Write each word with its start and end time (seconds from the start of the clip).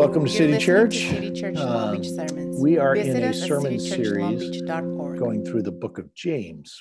welcome 0.00 0.24
to 0.24 0.30
You're 0.30 0.52
City 0.52 0.64
Church. 0.64 0.94
To 0.94 1.08
City 1.08 1.30
Church 1.30 1.56
Long 1.56 2.00
Beach 2.00 2.18
Um, 2.18 2.58
we 2.58 2.78
are 2.78 2.94
Visit 2.94 3.16
in 3.16 3.24
a 3.24 3.34
sermon 3.34 3.78
series 3.78 4.62
going 4.62 5.44
through 5.44 5.60
the 5.60 5.72
book 5.72 5.98
of 5.98 6.14
James. 6.14 6.80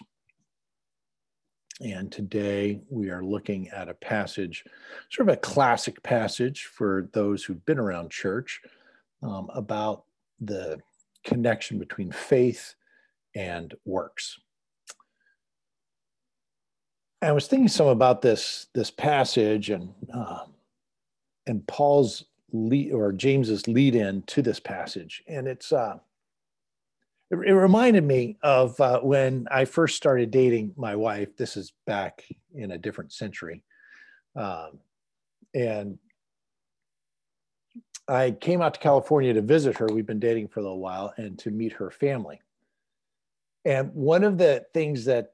And 1.81 2.09
today 2.09 2.79
we 2.89 3.09
are 3.09 3.21
looking 3.21 3.67
at 3.71 3.89
a 3.89 3.93
passage, 3.93 4.63
sort 5.11 5.27
of 5.27 5.33
a 5.33 5.37
classic 5.37 6.01
passage 6.01 6.69
for 6.73 7.09
those 7.11 7.43
who've 7.43 7.65
been 7.65 7.77
around 7.77 8.09
church, 8.09 8.61
um, 9.21 9.49
about 9.53 10.05
the 10.39 10.79
connection 11.25 11.77
between 11.77 12.13
faith 12.13 12.75
and 13.35 13.73
works. 13.83 14.39
I 17.21 17.33
was 17.33 17.47
thinking 17.47 17.67
some 17.67 17.87
about 17.87 18.21
this 18.21 18.67
this 18.73 18.89
passage 18.89 19.71
and 19.71 19.93
um, 20.13 20.53
and 21.47 21.67
Paul's 21.67 22.23
lead 22.51 22.91
or 22.91 23.11
James's 23.11 23.67
lead 23.67 23.95
in 23.95 24.21
to 24.23 24.41
this 24.41 24.59
passage, 24.59 25.23
and 25.27 25.47
it's 25.47 25.71
uh, 25.71 25.97
it, 27.31 27.35
it 27.35 27.53
reminded 27.53 28.03
me 28.03 28.37
of 28.41 28.79
uh, 28.79 28.99
when 28.99 29.47
I 29.51 29.65
first 29.65 29.95
started 29.95 30.31
dating 30.31 30.73
my 30.75 30.95
wife. 30.95 31.35
This 31.37 31.57
is 31.57 31.73
back 31.85 32.25
in 32.53 32.71
a 32.71 32.77
different 32.77 33.13
century, 33.13 33.63
um, 34.35 34.79
and 35.53 35.97
I 38.07 38.31
came 38.31 38.61
out 38.61 38.73
to 38.73 38.79
California 38.79 39.33
to 39.33 39.41
visit 39.41 39.77
her. 39.77 39.87
We've 39.87 40.05
been 40.05 40.19
dating 40.19 40.47
for 40.47 40.59
a 40.59 40.63
little 40.63 40.79
while, 40.79 41.13
and 41.17 41.37
to 41.39 41.51
meet 41.51 41.73
her 41.73 41.91
family. 41.91 42.41
And 43.65 43.93
one 43.93 44.23
of 44.23 44.37
the 44.37 44.65
things 44.73 45.05
that 45.05 45.33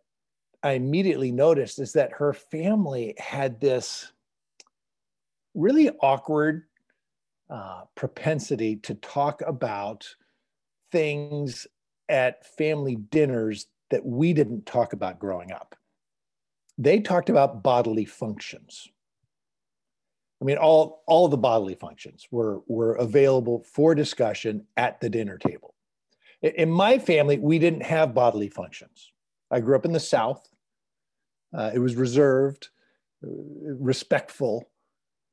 I 0.64 0.72
immediately 0.72 1.32
noticed 1.32 1.80
is 1.80 1.94
that 1.94 2.12
her 2.14 2.34
family 2.34 3.14
had 3.18 3.62
this 3.62 4.12
really 5.54 5.90
awkward 6.02 6.64
uh, 7.50 7.84
propensity 7.96 8.76
to 8.78 8.96
talk 8.96 9.42
about 9.46 10.16
things 10.92 11.68
at 12.10 12.46
family 12.46 12.96
dinners 12.96 13.68
that 13.90 14.06
we 14.06 14.34
didn't 14.34 14.66
talk 14.66 14.94
about 14.94 15.20
growing 15.20 15.52
up. 15.52 15.76
They 16.78 17.00
talked 17.00 17.30
about 17.30 17.64
bodily 17.64 18.06
functions. 18.06 18.88
I 20.42 20.46
mean, 20.46 20.58
all, 20.58 21.04
all 21.08 21.28
the 21.28 21.38
bodily 21.38 21.76
functions 21.76 22.28
were, 22.30 22.62
were 22.68 22.96
available 22.96 23.64
for 23.64 23.96
discussion 23.96 24.66
at 24.76 25.00
the 25.00 25.10
dinner 25.10 25.38
table. 25.38 25.74
In- 26.42 26.70
my 26.70 27.00
family, 27.00 27.38
we 27.40 27.60
didn't 27.60 27.84
have 27.84 28.14
bodily 28.14 28.50
functions. 28.50 29.12
I 29.50 29.60
grew 29.60 29.76
up 29.76 29.86
in 29.86 29.94
the 29.94 30.00
South. 30.00 30.48
Uh, 31.54 31.72
it 31.74 31.80
was 31.80 31.96
reserved, 31.96 32.70
uh, 33.24 33.30
respectful. 33.30 34.70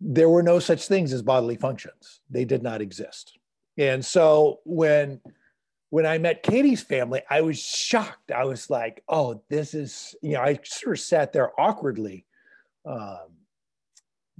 There 0.04 0.28
were 0.28 0.42
no 0.42 0.58
such 0.58 0.88
things 0.88 1.12
as 1.12 1.22
bodily 1.22 1.56
functions. 1.56 2.20
They 2.28 2.44
did 2.44 2.62
not 2.62 2.82
exist. 2.82 3.38
And 3.78 4.04
so 4.04 4.60
when 4.64 5.20
when 5.90 6.06
I 6.06 6.16
met 6.16 6.42
Katie's 6.42 6.82
family, 6.82 7.20
I 7.28 7.42
was 7.42 7.58
shocked. 7.58 8.32
I 8.32 8.44
was 8.44 8.70
like, 8.70 9.04
"Oh, 9.08 9.42
this 9.48 9.74
is," 9.74 10.14
you 10.22 10.32
know, 10.32 10.40
I 10.40 10.58
sort 10.64 10.96
of 10.96 11.00
sat 11.00 11.32
there 11.32 11.58
awkwardly 11.60 12.24
um, 12.86 13.28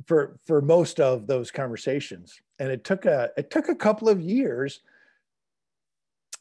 for 0.07 0.39
for 0.47 0.63
most 0.63 0.99
of 0.99 1.27
those 1.27 1.51
conversations, 1.51 2.41
and 2.59 2.71
it 2.71 2.85
took 2.85 3.05
a 3.05 3.31
it 3.37 3.51
took 3.51 3.69
a 3.69 3.75
couple 3.75 4.09
of 4.09 4.21
years, 4.21 4.81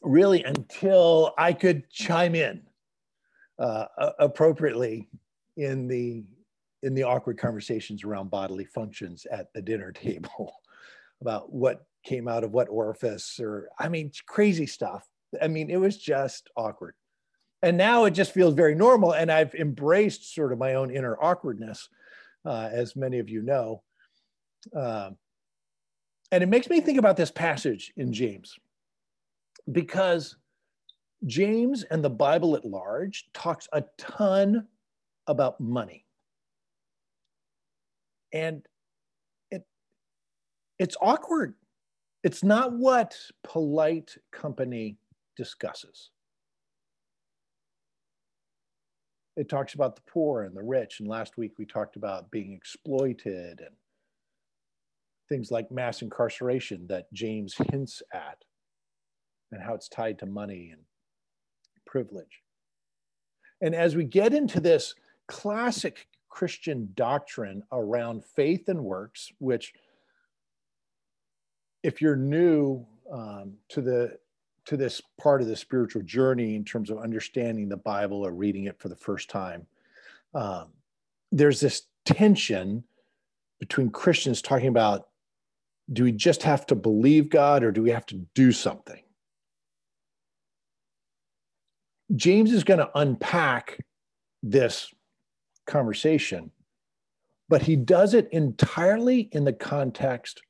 really, 0.02 0.42
until 0.44 1.34
I 1.36 1.52
could 1.52 1.88
chime 1.90 2.34
in 2.34 2.62
uh, 3.58 3.84
appropriately 4.18 5.08
in 5.56 5.88
the 5.88 6.24
in 6.82 6.94
the 6.94 7.04
awkward 7.04 7.38
conversations 7.38 8.04
around 8.04 8.30
bodily 8.30 8.64
functions 8.64 9.26
at 9.30 9.52
the 9.52 9.62
dinner 9.62 9.92
table 9.92 10.54
about 11.20 11.52
what 11.52 11.86
came 12.04 12.26
out 12.26 12.42
of 12.42 12.50
what 12.50 12.68
orifice 12.68 13.38
or 13.38 13.68
i 13.78 13.88
mean 13.88 14.10
crazy 14.26 14.66
stuff. 14.66 15.06
I 15.40 15.48
mean 15.48 15.70
it 15.70 15.76
was 15.76 15.96
just 15.96 16.50
awkward. 16.56 16.94
And 17.62 17.76
now 17.76 18.06
it 18.06 18.10
just 18.10 18.32
feels 18.32 18.54
very 18.54 18.74
normal 18.74 19.14
and 19.14 19.30
i've 19.30 19.54
embraced 19.54 20.34
sort 20.34 20.52
of 20.52 20.58
my 20.58 20.74
own 20.74 20.90
inner 20.90 21.16
awkwardness 21.20 21.88
uh, 22.44 22.68
as 22.72 22.96
many 22.96 23.20
of 23.20 23.28
you 23.28 23.42
know. 23.42 23.82
Um, 24.74 25.16
and 26.32 26.42
it 26.42 26.48
makes 26.48 26.68
me 26.68 26.80
think 26.80 26.98
about 26.98 27.16
this 27.16 27.30
passage 27.30 27.92
in 27.96 28.12
james 28.12 28.56
because 29.70 30.36
james 31.24 31.84
and 31.84 32.02
the 32.02 32.10
bible 32.10 32.56
at 32.56 32.64
large 32.64 33.28
talks 33.32 33.68
a 33.72 33.84
ton 33.96 34.66
about 35.26 35.60
money. 35.60 36.04
And 38.32 38.66
it 39.50 39.64
it's 40.78 40.96
awkward. 41.00 41.54
It's 42.22 42.42
not 42.42 42.72
what 42.72 43.16
polite 43.42 44.16
company 44.30 44.96
discusses. 45.36 46.10
It 49.36 49.48
talks 49.48 49.74
about 49.74 49.96
the 49.96 50.02
poor 50.06 50.42
and 50.42 50.54
the 50.54 50.62
rich. 50.62 51.00
And 51.00 51.08
last 51.08 51.36
week 51.36 51.52
we 51.58 51.64
talked 51.64 51.96
about 51.96 52.30
being 52.30 52.52
exploited 52.52 53.60
and 53.60 53.74
things 55.28 55.50
like 55.50 55.72
mass 55.72 56.02
incarceration 56.02 56.86
that 56.88 57.12
James 57.12 57.54
hints 57.70 58.02
at 58.12 58.44
and 59.50 59.62
how 59.62 59.74
it's 59.74 59.88
tied 59.88 60.18
to 60.18 60.26
money 60.26 60.70
and 60.72 60.82
privilege. 61.86 62.42
And 63.62 63.74
as 63.74 63.96
we 63.96 64.04
get 64.04 64.34
into 64.34 64.60
this 64.60 64.94
classic 65.28 66.06
Christian 66.32 66.88
doctrine 66.94 67.62
around 67.72 68.24
faith 68.24 68.70
and 68.70 68.82
works, 68.82 69.30
which, 69.38 69.74
if 71.82 72.00
you're 72.00 72.16
new 72.16 72.86
um, 73.12 73.52
to 73.68 73.82
the 73.82 74.18
to 74.64 74.76
this 74.76 75.02
part 75.20 75.42
of 75.42 75.48
the 75.48 75.56
spiritual 75.56 76.02
journey 76.02 76.54
in 76.54 76.64
terms 76.64 76.88
of 76.88 76.98
understanding 76.98 77.68
the 77.68 77.76
Bible 77.76 78.24
or 78.24 78.32
reading 78.32 78.64
it 78.64 78.78
for 78.78 78.88
the 78.88 78.96
first 78.96 79.28
time, 79.28 79.66
um, 80.34 80.68
there's 81.30 81.60
this 81.60 81.82
tension 82.06 82.82
between 83.60 83.90
Christians 83.90 84.40
talking 84.40 84.68
about 84.68 85.08
do 85.92 86.04
we 86.04 86.12
just 86.12 86.44
have 86.44 86.64
to 86.68 86.74
believe 86.74 87.28
God 87.28 87.62
or 87.62 87.72
do 87.72 87.82
we 87.82 87.90
have 87.90 88.06
to 88.06 88.24
do 88.34 88.52
something? 88.52 89.02
James 92.16 92.52
is 92.52 92.64
going 92.64 92.80
to 92.80 92.90
unpack 92.94 93.84
this 94.42 94.92
conversation, 95.72 96.50
but 97.48 97.62
he 97.62 97.76
does 97.76 98.12
it 98.12 98.28
entirely 98.30 99.30
in 99.32 99.44
the 99.44 99.52
context 99.52 100.42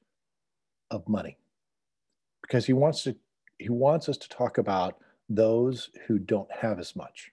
of 0.91 1.09
money 1.09 1.39
because 2.43 2.67
he 2.67 2.73
wants 2.73 3.05
to 3.05 3.15
he 3.59 3.69
wants 3.69 4.09
us 4.09 4.19
to 4.19 4.29
talk 4.29 4.59
about 4.59 4.99
those 5.29 5.91
who 6.07 6.19
don't 6.19 6.51
have 6.51 6.81
as 6.81 6.97
much. 6.97 7.31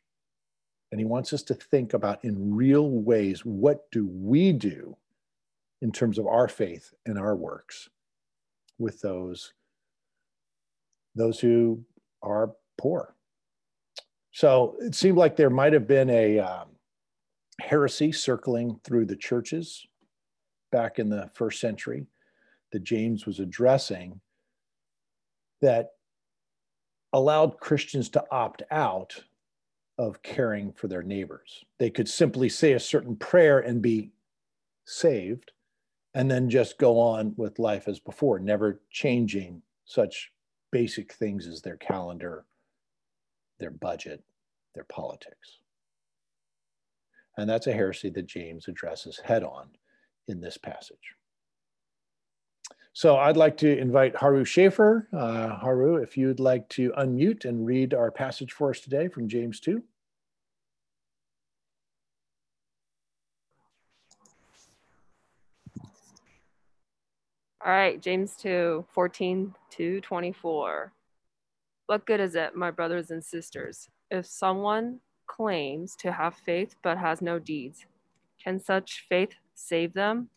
And 0.91 1.01
he 1.01 1.05
wants 1.05 1.33
us 1.33 1.41
to 1.43 1.55
think 1.55 1.93
about 1.93 2.23
in 2.23 2.55
real 2.55 2.89
ways 2.91 3.43
what 3.43 3.89
do 3.91 4.07
we 4.07 4.53
do 4.53 4.95
in 5.81 5.91
terms 5.91 6.19
of 6.19 6.27
our 6.27 6.47
faith 6.47 6.93
and 7.07 7.17
our 7.17 7.35
works 7.35 7.89
with 8.77 9.01
those 9.01 9.53
those 11.15 11.39
who 11.39 11.83
are 12.21 12.51
poor. 12.77 13.15
So 14.31 14.75
it 14.79 14.93
seemed 14.93 15.17
like 15.17 15.35
there 15.35 15.49
might 15.49 15.73
have 15.73 15.87
been 15.87 16.09
a 16.11 16.39
um, 16.39 16.67
heresy 17.59 18.11
circling 18.11 18.79
through 18.83 19.05
the 19.05 19.15
churches 19.15 19.85
back 20.71 20.99
in 20.99 21.09
the 21.09 21.29
first 21.33 21.59
century 21.59 22.05
that 22.71 22.83
James 22.83 23.25
was 23.25 23.39
addressing 23.39 24.19
that 25.61 25.91
allowed 27.13 27.59
Christians 27.59 28.09
to 28.09 28.23
opt 28.31 28.63
out 28.71 29.23
of 29.97 30.21
caring 30.21 30.71
for 30.71 30.87
their 30.87 31.03
neighbors. 31.03 31.65
They 31.77 31.89
could 31.89 32.07
simply 32.07 32.47
say 32.49 32.73
a 32.73 32.79
certain 32.79 33.15
prayer 33.15 33.59
and 33.59 33.81
be 33.81 34.11
saved, 34.85 35.51
and 36.13 36.29
then 36.29 36.49
just 36.49 36.77
go 36.77 36.99
on 36.99 37.33
with 37.35 37.59
life 37.59 37.87
as 37.87 37.99
before, 37.99 38.39
never 38.39 38.81
changing 38.89 39.61
such 39.85 40.31
basic 40.71 41.13
things 41.13 41.47
as 41.47 41.61
their 41.61 41.77
calendar, 41.77 42.45
their 43.59 43.71
budget, 43.71 44.23
their 44.73 44.85
politics. 44.85 45.57
And 47.39 47.49
that's 47.49 47.67
a 47.67 47.73
heresy 47.73 48.09
that 48.09 48.27
James 48.27 48.67
addresses 48.67 49.19
head 49.23 49.43
on 49.43 49.69
in 50.27 50.41
this 50.41 50.57
passage. 50.57 51.15
So 52.91 53.15
I'd 53.15 53.37
like 53.37 53.55
to 53.57 53.77
invite 53.77 54.17
Haru 54.17 54.43
Schaefer. 54.43 55.07
Uh, 55.13 55.55
Haru, 55.55 55.95
if 55.95 56.17
you'd 56.17 56.41
like 56.41 56.67
to 56.69 56.91
unmute 56.97 57.45
and 57.45 57.65
read 57.65 57.93
our 57.93 58.11
passage 58.11 58.51
for 58.51 58.71
us 58.71 58.81
today 58.81 59.07
from 59.07 59.29
James 59.29 59.61
2. 59.61 59.81
All 67.65 67.71
right, 67.71 68.01
James 68.01 68.35
2 68.35 68.85
14 68.91 69.53
to 69.71 70.01
24. 70.01 70.91
What 71.85 72.05
good 72.05 72.19
is 72.19 72.35
it, 72.35 72.55
my 72.55 72.71
brothers 72.71 73.11
and 73.11 73.23
sisters, 73.23 73.87
if 74.11 74.25
someone 74.25 74.99
claims 75.29 75.95
to 75.97 76.11
have 76.11 76.35
faith 76.35 76.75
but 76.83 76.97
has 76.97 77.21
no 77.21 77.39
deeds? 77.39 77.85
Can 78.43 78.59
such 78.59 79.05
faith 79.07 79.35
save 79.53 79.93
them? 79.93 80.29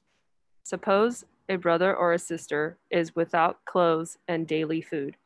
Suppose 0.63 1.25
a 1.49 1.57
brother 1.57 1.95
or 1.95 2.13
a 2.13 2.19
sister 2.19 2.79
is 2.91 3.17
without 3.17 3.65
clothes 3.65 4.19
and 4.29 4.47
daily 4.47 4.81
food. 4.81 5.17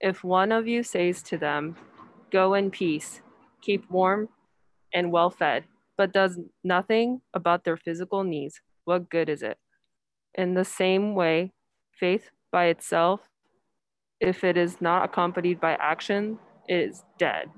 If 0.00 0.22
one 0.22 0.52
of 0.52 0.68
you 0.68 0.82
says 0.82 1.22
to 1.24 1.38
them, 1.38 1.76
Go 2.30 2.54
in 2.54 2.70
peace, 2.70 3.22
keep 3.62 3.88
warm 3.90 4.28
and 4.92 5.12
well 5.12 5.30
fed, 5.30 5.64
but 5.96 6.12
does 6.12 6.38
nothing 6.62 7.20
about 7.32 7.64
their 7.64 7.76
physical 7.76 8.24
needs, 8.24 8.60
what 8.84 9.08
good 9.08 9.28
is 9.28 9.42
it? 9.42 9.58
In 10.34 10.54
the 10.54 10.64
same 10.64 11.14
way, 11.14 11.52
faith 11.98 12.30
by 12.52 12.66
itself, 12.66 13.20
if 14.20 14.44
it 14.44 14.56
is 14.56 14.80
not 14.80 15.04
accompanied 15.04 15.60
by 15.60 15.74
action, 15.80 16.38
is 16.68 17.04
dead. 17.18 17.48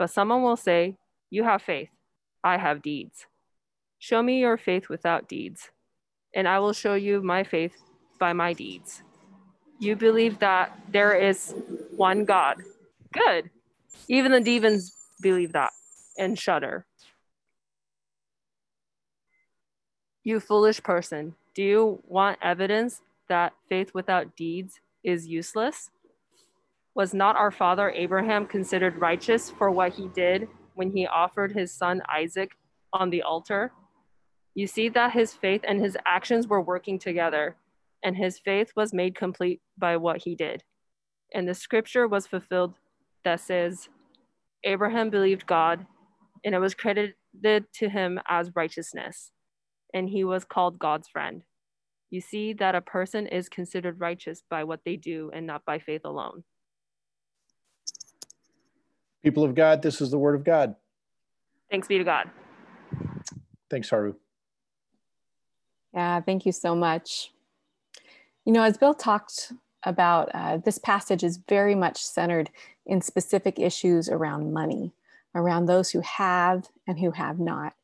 But 0.00 0.08
someone 0.08 0.42
will 0.42 0.56
say, 0.56 0.96
You 1.28 1.44
have 1.44 1.60
faith, 1.60 1.90
I 2.42 2.56
have 2.56 2.80
deeds. 2.80 3.26
Show 3.98 4.22
me 4.22 4.40
your 4.40 4.56
faith 4.56 4.88
without 4.88 5.28
deeds, 5.28 5.68
and 6.34 6.48
I 6.48 6.58
will 6.58 6.72
show 6.72 6.94
you 6.94 7.20
my 7.20 7.44
faith 7.44 7.76
by 8.18 8.32
my 8.32 8.54
deeds. 8.54 9.02
You 9.78 9.96
believe 9.96 10.38
that 10.38 10.72
there 10.90 11.12
is 11.12 11.54
one 11.94 12.24
God. 12.24 12.62
Good. 13.12 13.50
Even 14.08 14.32
the 14.32 14.40
demons 14.40 14.96
believe 15.20 15.52
that 15.52 15.72
and 16.16 16.38
shudder. 16.38 16.86
You 20.24 20.40
foolish 20.40 20.82
person, 20.82 21.34
do 21.54 21.62
you 21.62 22.02
want 22.08 22.38
evidence 22.40 23.02
that 23.28 23.52
faith 23.68 23.92
without 23.92 24.34
deeds 24.34 24.80
is 25.04 25.26
useless? 25.26 25.90
Was 27.00 27.14
not 27.14 27.34
our 27.34 27.50
father 27.50 27.88
Abraham 27.92 28.44
considered 28.44 29.00
righteous 29.00 29.50
for 29.50 29.70
what 29.70 29.94
he 29.94 30.08
did 30.08 30.48
when 30.74 30.90
he 30.90 31.06
offered 31.06 31.50
his 31.50 31.72
son 31.72 32.02
Isaac 32.06 32.50
on 32.92 33.08
the 33.08 33.22
altar? 33.22 33.72
You 34.54 34.66
see 34.66 34.90
that 34.90 35.12
his 35.12 35.32
faith 35.32 35.62
and 35.66 35.80
his 35.80 35.96
actions 36.04 36.46
were 36.46 36.60
working 36.60 36.98
together, 36.98 37.56
and 38.04 38.14
his 38.14 38.38
faith 38.38 38.72
was 38.76 38.92
made 38.92 39.14
complete 39.14 39.62
by 39.78 39.96
what 39.96 40.24
he 40.24 40.34
did. 40.34 40.62
And 41.32 41.48
the 41.48 41.54
scripture 41.54 42.06
was 42.06 42.26
fulfilled 42.26 42.74
that 43.24 43.40
says, 43.40 43.88
Abraham 44.64 45.08
believed 45.08 45.46
God, 45.46 45.86
and 46.44 46.54
it 46.54 46.58
was 46.58 46.74
credited 46.74 47.14
to 47.76 47.88
him 47.88 48.20
as 48.28 48.54
righteousness, 48.54 49.30
and 49.94 50.10
he 50.10 50.22
was 50.22 50.44
called 50.44 50.78
God's 50.78 51.08
friend. 51.08 51.44
You 52.10 52.20
see 52.20 52.52
that 52.52 52.74
a 52.74 52.82
person 52.82 53.26
is 53.26 53.48
considered 53.48 54.00
righteous 54.00 54.42
by 54.50 54.64
what 54.64 54.80
they 54.84 54.96
do 54.96 55.30
and 55.32 55.46
not 55.46 55.64
by 55.64 55.78
faith 55.78 56.02
alone. 56.04 56.44
People 59.22 59.44
of 59.44 59.54
God, 59.54 59.82
this 59.82 60.00
is 60.00 60.10
the 60.10 60.18
word 60.18 60.34
of 60.34 60.44
God. 60.44 60.74
Thanks 61.70 61.88
be 61.88 61.98
to 61.98 62.04
God. 62.04 62.30
Thanks, 63.68 63.90
Haru. 63.90 64.14
Yeah, 65.94 66.20
thank 66.20 66.46
you 66.46 66.52
so 66.52 66.74
much. 66.74 67.32
You 68.44 68.52
know, 68.52 68.62
as 68.62 68.78
Bill 68.78 68.94
talked 68.94 69.52
about, 69.84 70.30
uh, 70.34 70.56
this 70.58 70.78
passage 70.78 71.22
is 71.22 71.38
very 71.48 71.74
much 71.74 72.02
centered 72.02 72.50
in 72.86 73.00
specific 73.00 73.58
issues 73.58 74.08
around 74.08 74.52
money, 74.52 74.92
around 75.34 75.66
those 75.66 75.90
who 75.90 76.00
have 76.00 76.68
and 76.86 76.98
who 76.98 77.10
have 77.12 77.38
not. 77.38 77.74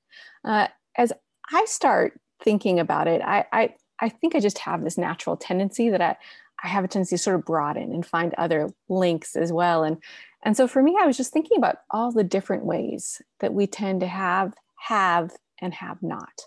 Uh, 0.45 0.69
as 0.97 1.13
I 1.53 1.65
start 1.67 2.19
thinking 2.43 2.81
about 2.81 3.09
it, 3.09 3.23
I, 3.23 3.45
I, 3.53 3.75
I 4.01 4.09
think 4.09 4.35
I 4.35 4.41
just 4.41 4.59
have 4.59 4.83
this 4.83 4.99
natural 4.99 5.37
tendency 5.37 5.91
that 5.91 6.01
I, 6.01 6.17
I 6.63 6.69
have 6.69 6.85
a 6.85 6.89
tendency 6.89 7.17
to 7.17 7.23
sort 7.23 7.37
of 7.37 7.45
broaden 7.45 7.93
and 7.93 8.05
find 8.05 8.35
other 8.35 8.71
links 8.89 9.37
as 9.37 9.53
well. 9.53 9.85
And, 9.85 9.99
and 10.47 10.57
so 10.57 10.69
for 10.69 10.81
me, 10.81 10.97
I 10.99 11.07
was 11.07 11.17
just 11.17 11.33
thinking 11.33 11.59
about 11.59 11.79
all 11.91 12.13
the 12.13 12.23
different 12.23 12.65
ways 12.65 13.21
that 13.41 13.53
we 13.53 13.67
tend 13.67 13.99
to 14.01 14.07
have, 14.07 14.55
have, 14.77 15.33
and 15.61 15.75
have 15.75 16.01
not. 16.05 16.43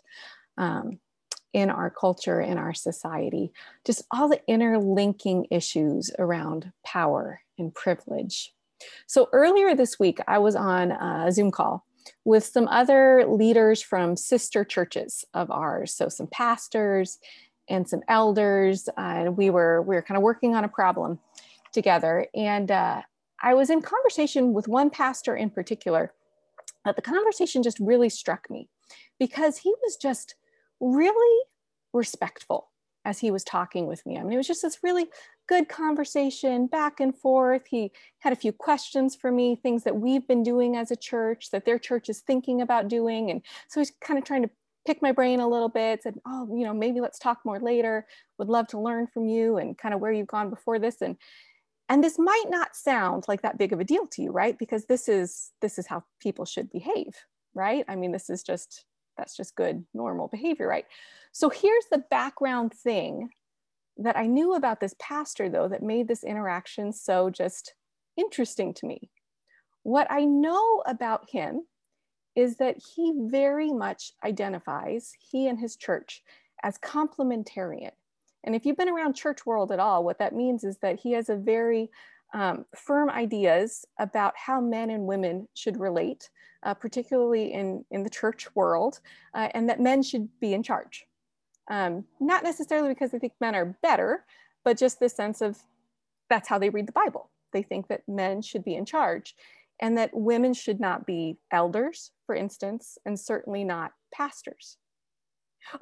Um, 0.58 1.00
in 1.52 1.70
our 1.70 1.90
culture, 1.90 2.40
in 2.40 2.58
our 2.58 2.74
society, 2.74 3.52
just 3.86 4.06
all 4.12 4.30
the 4.30 4.40
interlinking 4.48 5.48
issues 5.52 6.12
around 6.18 6.72
power 6.86 7.42
and 7.58 7.76
privilege. 7.76 8.54
So 9.06 9.28
earlier 9.34 9.76
this 9.76 10.00
week, 10.00 10.20
I 10.28 10.38
was 10.38 10.56
on 10.56 10.92
a 10.92 11.30
Zoom 11.32 11.52
call 11.52 11.86
with 12.24 12.46
some 12.46 12.70
other 12.70 13.26
leaders 13.28 13.82
from 13.82 14.16
sister 14.16 14.64
churches 14.64 15.26
of 15.34 15.52
ours. 15.52 15.94
So 15.94 16.08
some 16.08 16.28
pastors 16.28 17.20
and 17.68 17.86
some 17.86 18.04
elders. 18.08 18.88
And 18.96 19.36
we 19.36 19.50
were 19.50 19.82
we 19.82 19.96
were 19.96 20.04
kind 20.04 20.18
of 20.18 20.24
working 20.24 20.56
on 20.56 20.64
a 20.64 20.70
problem 20.70 21.20
together. 21.74 22.28
And 22.34 22.72
uh, 22.72 23.02
I 23.42 23.54
was 23.54 23.70
in 23.70 23.82
conversation 23.82 24.54
with 24.54 24.68
one 24.68 24.90
pastor 24.90 25.36
in 25.36 25.50
particular. 25.50 26.14
But 26.86 26.96
the 26.96 27.02
conversation 27.02 27.64
just 27.64 27.80
really 27.80 28.10
struck 28.10 28.50
me 28.50 28.70
because 29.20 29.58
he 29.58 29.74
was 29.84 29.98
just 29.98 30.36
really 30.80 31.46
respectful 31.94 32.70
as 33.06 33.20
he 33.20 33.32
was 33.32 33.44
talking 33.44 33.88
with 33.88 34.06
me. 34.06 34.18
I 34.18 34.24
mean, 34.24 34.34
it 34.34 34.38
was 34.38 34.48
just 34.48 34.62
this 34.62 34.80
really 34.84 35.08
good 35.48 35.68
conversation 35.68 36.68
back 36.68 37.00
and 37.00 37.16
forth. 37.16 37.64
He 37.68 37.92
had 38.20 38.34
a 38.34 38.36
few 38.36 38.52
questions 38.52 39.16
for 39.16 39.32
me, 39.32 39.56
things 39.56 39.84
that 39.84 39.96
we've 39.96 40.28
been 40.28 40.44
doing 40.44 40.76
as 40.76 40.92
a 40.92 40.96
church, 40.96 41.50
that 41.52 41.66
their 41.66 41.80
church 41.80 42.10
is 42.10 42.20
thinking 42.22 42.62
about 42.62 42.88
doing. 42.88 43.32
And 43.32 43.42
so 43.68 43.80
he's 43.80 43.92
kind 44.02 44.18
of 44.18 44.26
trying 44.26 44.44
to 44.44 44.50
pick 44.86 45.02
my 45.02 45.12
brain 45.12 45.40
a 45.40 45.48
little 45.48 45.70
bit, 45.70 46.04
said, 46.04 46.20
Oh, 46.26 46.48
you 46.56 46.66
know, 46.66 46.74
maybe 46.74 47.02
let's 47.02 47.20
talk 47.20 47.40
more 47.46 47.60
later. 47.60 48.06
Would 48.38 48.50
love 48.50 48.68
to 48.68 48.80
learn 48.80 49.08
from 49.08 49.28
you 49.28 49.58
and 49.58 49.78
kind 49.78 49.94
of 49.94 50.00
where 50.00 50.12
you've 50.12 50.28
gone 50.28 50.50
before 50.50 50.80
this. 50.80 51.02
And 51.02 51.18
and 51.90 52.04
this 52.04 52.20
might 52.20 52.46
not 52.48 52.76
sound 52.76 53.26
like 53.28 53.42
that 53.42 53.58
big 53.58 53.74
of 53.74 53.80
a 53.80 53.84
deal 53.84 54.06
to 54.08 54.22
you, 54.22 54.32
right? 54.32 54.58
Because 54.58 54.86
this 54.86 55.10
is 55.10 55.52
this 55.62 55.80
is 55.80 55.88
how 55.88 56.04
people 56.22 56.46
should 56.46 56.72
behave, 56.72 57.16
right? 57.54 57.84
I 57.88 57.96
mean, 57.96 58.12
this 58.12 58.30
is 58.30 58.44
just 58.44 58.86
that's 59.18 59.36
just 59.36 59.56
good 59.56 59.84
normal 59.94 60.28
behavior, 60.28 60.68
right? 60.68 60.86
So 61.32 61.50
here's 61.50 61.86
the 61.92 62.04
background 62.10 62.74
thing 62.74 63.30
that 63.98 64.18
I 64.18 64.28
knew 64.28 64.54
about 64.54 64.80
this 64.80 64.96
pastor, 65.00 65.50
though, 65.50 65.68
that 65.68 65.84
made 65.84 66.08
this 66.08 66.24
interaction 66.24 66.94
so 66.94 67.30
just 67.30 67.74
interesting 68.16 68.74
to 68.76 68.86
me. 68.86 69.10
What 69.84 70.08
I 70.10 70.26
know 70.26 70.84
about 70.86 71.30
him 71.30 71.64
is 72.36 72.58
that 72.58 72.78
he 72.96 73.14
very 73.16 73.72
much 73.72 74.14
identifies, 74.24 75.12
he 75.20 75.48
and 75.48 75.60
his 75.60 75.76
church, 75.76 76.22
as 76.64 76.78
complementarian. 76.78 77.92
And 78.44 78.56
if 78.56 78.66
you've 78.66 78.78
been 78.78 78.90
around 78.90 79.14
church 79.14 79.46
world 79.46 79.72
at 79.72 79.80
all, 79.80 80.04
what 80.04 80.20
that 80.20 80.36
means 80.36 80.64
is 80.64 80.78
that 80.78 81.00
he 81.00 81.12
has 81.14 81.30
a 81.30 81.36
very 81.36 81.90
um, 82.34 82.66
firm 82.76 83.10
ideas 83.10 83.86
about 84.00 84.34
how 84.38 84.62
men 84.62 84.90
and 84.90 85.06
women 85.06 85.48
should 85.56 85.80
relate, 85.80 86.30
uh, 86.64 86.74
particularly 86.74 87.54
in, 87.54 87.84
in 87.92 88.04
the 88.04 88.10
church 88.10 88.54
world, 88.56 89.00
uh, 89.34 89.50
and 89.54 89.68
that 89.70 89.80
men 89.80 90.04
should 90.04 90.30
be 90.40 90.54
in 90.54 90.64
charge. 90.64 91.06
Um, 91.70 92.06
not 92.20 92.44
necessarily 92.44 92.90
because 92.90 93.12
they 93.12 93.20
think 93.20 93.34
men 93.42 93.56
are 93.56 93.78
better, 93.82 94.26
but 94.64 94.78
just 94.78 95.00
the 95.00 95.10
sense 95.10 95.42
of 95.42 95.58
that's 96.30 96.48
how 96.48 96.60
they 96.60 96.70
read 96.70 96.88
the 96.88 96.94
Bible. 96.94 97.30
They 97.52 97.64
think 97.64 97.88
that 97.88 98.08
men 98.08 98.42
should 98.42 98.64
be 98.64 98.76
in 98.76 98.86
charge 98.86 99.36
and 99.80 99.98
that 99.98 100.14
women 100.14 100.54
should 100.54 100.80
not 100.80 101.06
be 101.06 101.38
elders, 101.52 102.12
for 102.26 102.36
instance, 102.36 102.98
and 103.06 103.20
certainly 103.20 103.64
not 103.64 103.94
pastors. 104.14 104.78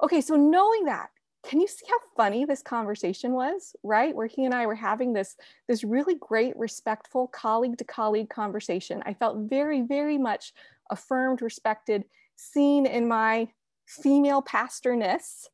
Okay, 0.02 0.20
so 0.20 0.36
knowing 0.36 0.84
that, 0.84 1.10
can 1.44 1.60
you 1.60 1.68
see 1.68 1.86
how 1.88 1.98
funny 2.16 2.44
this 2.44 2.62
conversation 2.62 3.32
was, 3.32 3.76
right? 3.82 4.14
Where 4.14 4.26
he 4.26 4.44
and 4.44 4.54
I 4.54 4.66
were 4.66 4.74
having 4.74 5.12
this, 5.12 5.36
this 5.68 5.84
really 5.84 6.16
great, 6.16 6.56
respectful 6.56 7.28
colleague 7.28 7.78
to 7.78 7.84
colleague 7.84 8.28
conversation. 8.28 9.02
I 9.06 9.14
felt 9.14 9.48
very, 9.48 9.82
very 9.82 10.18
much 10.18 10.52
affirmed, 10.90 11.40
respected, 11.40 12.04
seen 12.36 12.86
in 12.86 13.06
my 13.06 13.48
female 13.86 14.42
pastorness. 14.42 15.48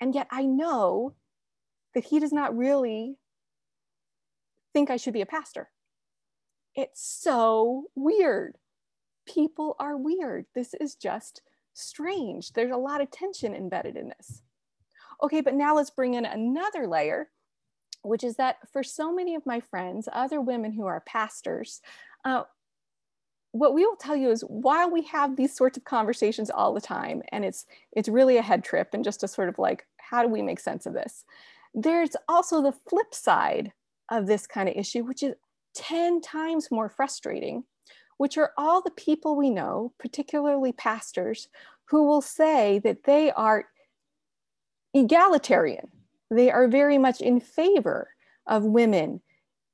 And 0.00 0.14
yet 0.14 0.28
I 0.30 0.44
know 0.44 1.14
that 1.94 2.04
he 2.04 2.20
does 2.20 2.32
not 2.32 2.56
really 2.56 3.16
think 4.72 4.90
I 4.90 4.96
should 4.96 5.14
be 5.14 5.22
a 5.22 5.26
pastor. 5.26 5.70
It's 6.74 7.02
so 7.02 7.86
weird. 7.94 8.56
People 9.26 9.74
are 9.78 9.96
weird. 9.96 10.46
This 10.54 10.74
is 10.74 10.94
just 10.94 11.42
strange. 11.72 12.52
There's 12.52 12.70
a 12.70 12.76
lot 12.76 13.00
of 13.00 13.10
tension 13.10 13.54
embedded 13.54 13.96
in 13.96 14.08
this. 14.08 14.42
Okay, 15.22 15.40
but 15.40 15.54
now 15.54 15.74
let's 15.74 15.90
bring 15.90 16.14
in 16.14 16.24
another 16.24 16.86
layer, 16.86 17.28
which 18.02 18.24
is 18.24 18.36
that 18.36 18.56
for 18.72 18.82
so 18.82 19.12
many 19.12 19.34
of 19.34 19.46
my 19.46 19.60
friends, 19.60 20.08
other 20.12 20.40
women 20.40 20.72
who 20.72 20.86
are 20.86 21.00
pastors, 21.00 21.80
uh, 22.24 22.44
what 23.52 23.74
we 23.74 23.84
will 23.86 23.96
tell 23.96 24.16
you 24.16 24.30
is 24.30 24.42
while 24.42 24.90
we 24.90 25.02
have 25.02 25.36
these 25.36 25.54
sorts 25.54 25.78
of 25.78 25.84
conversations 25.84 26.50
all 26.50 26.74
the 26.74 26.80
time, 26.80 27.22
and 27.32 27.44
it's 27.44 27.66
it's 27.92 28.08
really 28.08 28.36
a 28.36 28.42
head 28.42 28.62
trip 28.62 28.90
and 28.92 29.02
just 29.02 29.22
a 29.22 29.28
sort 29.28 29.48
of 29.48 29.58
like, 29.58 29.86
how 29.98 30.22
do 30.22 30.28
we 30.28 30.42
make 30.42 30.60
sense 30.60 30.84
of 30.84 30.92
this? 30.92 31.24
There's 31.74 32.16
also 32.28 32.62
the 32.62 32.72
flip 32.72 33.14
side 33.14 33.72
of 34.10 34.26
this 34.26 34.46
kind 34.46 34.68
of 34.68 34.76
issue, 34.76 35.04
which 35.04 35.22
is 35.22 35.34
10 35.74 36.20
times 36.20 36.70
more 36.70 36.88
frustrating, 36.88 37.64
which 38.18 38.38
are 38.38 38.52
all 38.56 38.82
the 38.82 38.90
people 38.90 39.36
we 39.36 39.50
know, 39.50 39.92
particularly 39.98 40.72
pastors, 40.72 41.48
who 41.86 42.04
will 42.04 42.22
say 42.22 42.78
that 42.80 43.04
they 43.04 43.30
are 43.32 43.66
egalitarian. 44.96 45.88
They 46.30 46.50
are 46.50 46.68
very 46.68 46.98
much 46.98 47.20
in 47.20 47.40
favor 47.40 48.08
of 48.46 48.64
women 48.64 49.20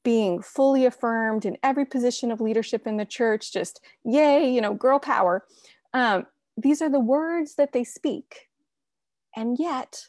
being 0.05 0.43
fully 0.43 0.85
affirmed 0.85 1.45
in 1.45 1.57
every 1.63 1.85
position 1.85 2.33
of 2.33 2.41
leadership 2.41 2.87
in 2.87 2.97
the 2.97 3.05
church, 3.05 3.53
just 3.53 3.81
yay, 4.05 4.53
you 4.53 4.61
know, 4.61 4.75
girl 4.75 4.99
power. 4.99 5.45
Um, 5.95 6.27
these 6.57 6.83
are 6.83 6.91
the 6.91 7.01
words 7.01 7.55
that 7.55 7.73
they 7.73 7.85
speak. 7.85 8.49
And 9.37 9.59
yet, 9.59 10.07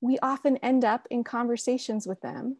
we 0.00 0.18
often 0.20 0.58
end 0.58 0.84
up 0.84 1.06
in 1.10 1.24
conversations 1.24 2.06
with 2.06 2.20
them 2.20 2.58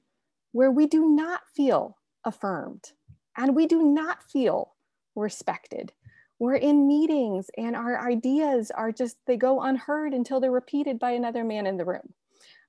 where 0.53 0.71
we 0.71 0.87
do 0.87 1.09
not 1.11 1.43
feel 1.55 1.99
affirmed 2.25 2.93
and 3.37 3.55
we 3.55 3.67
do 3.67 3.83
not 3.83 4.23
feel 4.23 4.75
respected. 5.15 5.93
We're 6.39 6.57
in 6.57 6.87
meetings 6.87 7.51
and 7.57 7.75
our 7.75 8.07
ideas 8.07 8.71
are 8.71 8.93
just, 8.93 9.17
they 9.27 9.37
go 9.37 9.63
unheard 9.63 10.13
until 10.13 10.41
they're 10.41 10.51
repeated 10.51 10.99
by 10.99 11.13
another 11.13 11.45
man 11.45 11.67
in 11.67 11.77
the 11.77 11.85
room. 11.85 12.13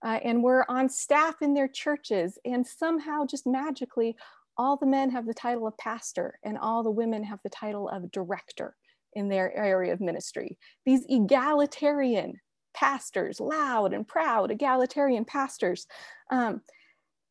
Uh, 0.04 0.20
and 0.24 0.44
we're 0.44 0.64
on 0.70 0.90
staff 0.90 1.42
in 1.42 1.56
their 1.56 1.68
churches, 1.68 2.38
and 2.46 2.66
somehow, 2.66 3.26
just 3.26 3.48
magically, 3.48 4.16
all 4.56 4.78
the 4.78 4.86
men 4.86 5.10
have 5.10 5.26
the 5.26 5.34
title 5.34 5.68
of 5.68 5.78
pastor 5.78 6.40
and 6.44 6.58
all 6.58 6.84
the 6.84 6.92
women 6.92 7.24
have 7.24 7.40
the 7.44 7.50
title 7.50 7.90
of 7.90 8.12
director 8.12 8.76
in 9.14 9.28
their 9.28 9.56
area 9.56 9.94
of 9.94 10.00
ministry. 10.00 10.58
These 10.86 11.06
egalitarian 11.10 12.40
pastors, 12.74 13.40
loud 13.40 13.94
and 13.94 14.08
proud 14.08 14.52
egalitarian 14.52 15.26
pastors. 15.26 15.88
Um, 16.30 16.62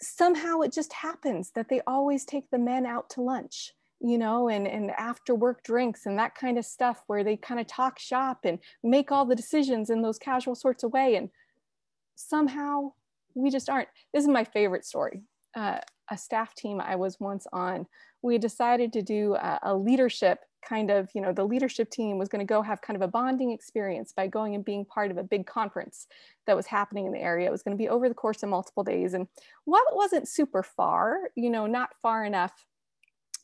somehow 0.01 0.61
it 0.61 0.73
just 0.73 0.93
happens 0.93 1.53
that 1.55 1.69
they 1.69 1.81
always 1.87 2.25
take 2.25 2.51
the 2.51 2.59
men 2.59 2.85
out 2.85 3.11
to 3.11 3.23
lunch 3.23 3.73
you 4.01 4.19
know 4.19 4.49
and 4.49 4.67
and 4.67 4.91
after 4.93 5.35
work 5.35 5.63
drinks 5.63 6.07
and 6.07 6.19
that 6.19 6.35
kind 6.35 6.59
of 6.59 6.65
stuff 6.65 7.03
where 7.07 7.25
they 7.25 7.37
kind 7.37 7.59
of 7.59 7.67
talk 7.67 7.99
shop 7.99 8.41
and 8.45 8.59
make 8.83 9.11
all 9.11 9.25
the 9.25 9.35
decisions 9.35 9.91
in 9.91 10.03
those 10.03 10.19
casual 10.19 10.55
sorts 10.55 10.83
of 10.83 10.93
way 10.93 11.17
and 11.17 11.31
somehow 12.15 12.93
we 13.35 13.51
just 13.51 13.71
aren't 13.71 13.89
this 14.13 14.23
is 14.23 14.29
my 14.29 14.45
favorite 14.45 14.85
story 14.85 15.23
uh, 15.57 15.79
a 16.11 16.19
staff 16.19 16.55
team 16.55 16.81
i 16.81 16.95
was 16.95 17.19
once 17.21 17.47
on 17.53 17.87
we 18.23 18.39
decided 18.39 18.93
to 18.93 19.03
do 19.03 19.35
a, 19.35 19.59
a 19.63 19.75
leadership 19.75 20.41
kind 20.67 20.91
of, 20.91 21.09
you 21.15 21.21
know, 21.21 21.33
the 21.33 21.45
leadership 21.45 21.91
team 21.91 22.19
was 22.19 22.29
going 22.29 22.45
to 22.45 22.49
go 22.49 22.61
have 22.61 22.83
kind 22.83 22.97
of 22.97 23.03
a 23.03 23.09
bonding 23.09 23.53
experience 23.53 24.13
by 24.13 24.27
going 24.27 24.55
and 24.55 24.65
being 24.65 24.85
part 24.85 25.11
of 25.11 25.17
a 25.17 25.23
big 25.23 25.47
conference 25.47 26.07
that 26.47 26.57
was 26.57 26.67
happening 26.67 27.07
in 27.07 27.13
the 27.13 27.21
area. 27.21 27.47
It 27.47 27.53
was 27.53 27.63
going 27.63 27.77
to 27.77 27.83
be 27.83 27.89
over 27.89 28.09
the 28.09 28.15
course 28.15 28.43
of 28.43 28.49
multiple 28.49 28.83
days. 28.83 29.15
And 29.15 29.29
while 29.65 29.85
it 29.89 29.97
wasn't 29.97 30.29
super 30.29 30.63
far, 30.63 31.19
you 31.35 31.51
know, 31.51 31.67
not 31.67 31.91
far 32.03 32.25
enough 32.25 32.53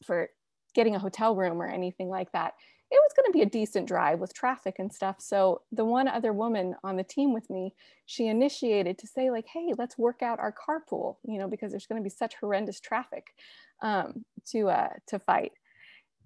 for 0.04 0.30
getting 0.74 0.94
a 0.94 1.00
hotel 1.00 1.34
room 1.36 1.60
or 1.60 1.66
anything 1.66 2.08
like 2.08 2.32
that, 2.32 2.54
it 2.90 3.00
was 3.02 3.12
going 3.16 3.26
to 3.26 3.32
be 3.32 3.42
a 3.42 3.46
decent 3.46 3.88
drive 3.88 4.18
with 4.18 4.34
traffic 4.34 4.76
and 4.78 4.92
stuff. 4.92 5.16
So 5.18 5.62
the 5.72 5.84
one 5.84 6.08
other 6.08 6.32
woman 6.32 6.74
on 6.84 6.96
the 6.96 7.04
team 7.04 7.32
with 7.32 7.48
me, 7.48 7.74
she 8.04 8.26
initiated 8.26 8.98
to 8.98 9.06
say 9.06 9.30
like, 9.30 9.46
"Hey, 9.46 9.72
let's 9.78 9.96
work 9.96 10.22
out 10.22 10.38
our 10.40 10.52
carpool," 10.52 11.16
you 11.24 11.38
know, 11.38 11.48
because 11.48 11.70
there's 11.70 11.86
going 11.86 12.00
to 12.00 12.04
be 12.04 12.10
such 12.10 12.34
horrendous 12.40 12.80
traffic 12.80 13.28
um, 13.82 14.24
to 14.46 14.68
uh, 14.68 14.90
to 15.08 15.18
fight 15.18 15.52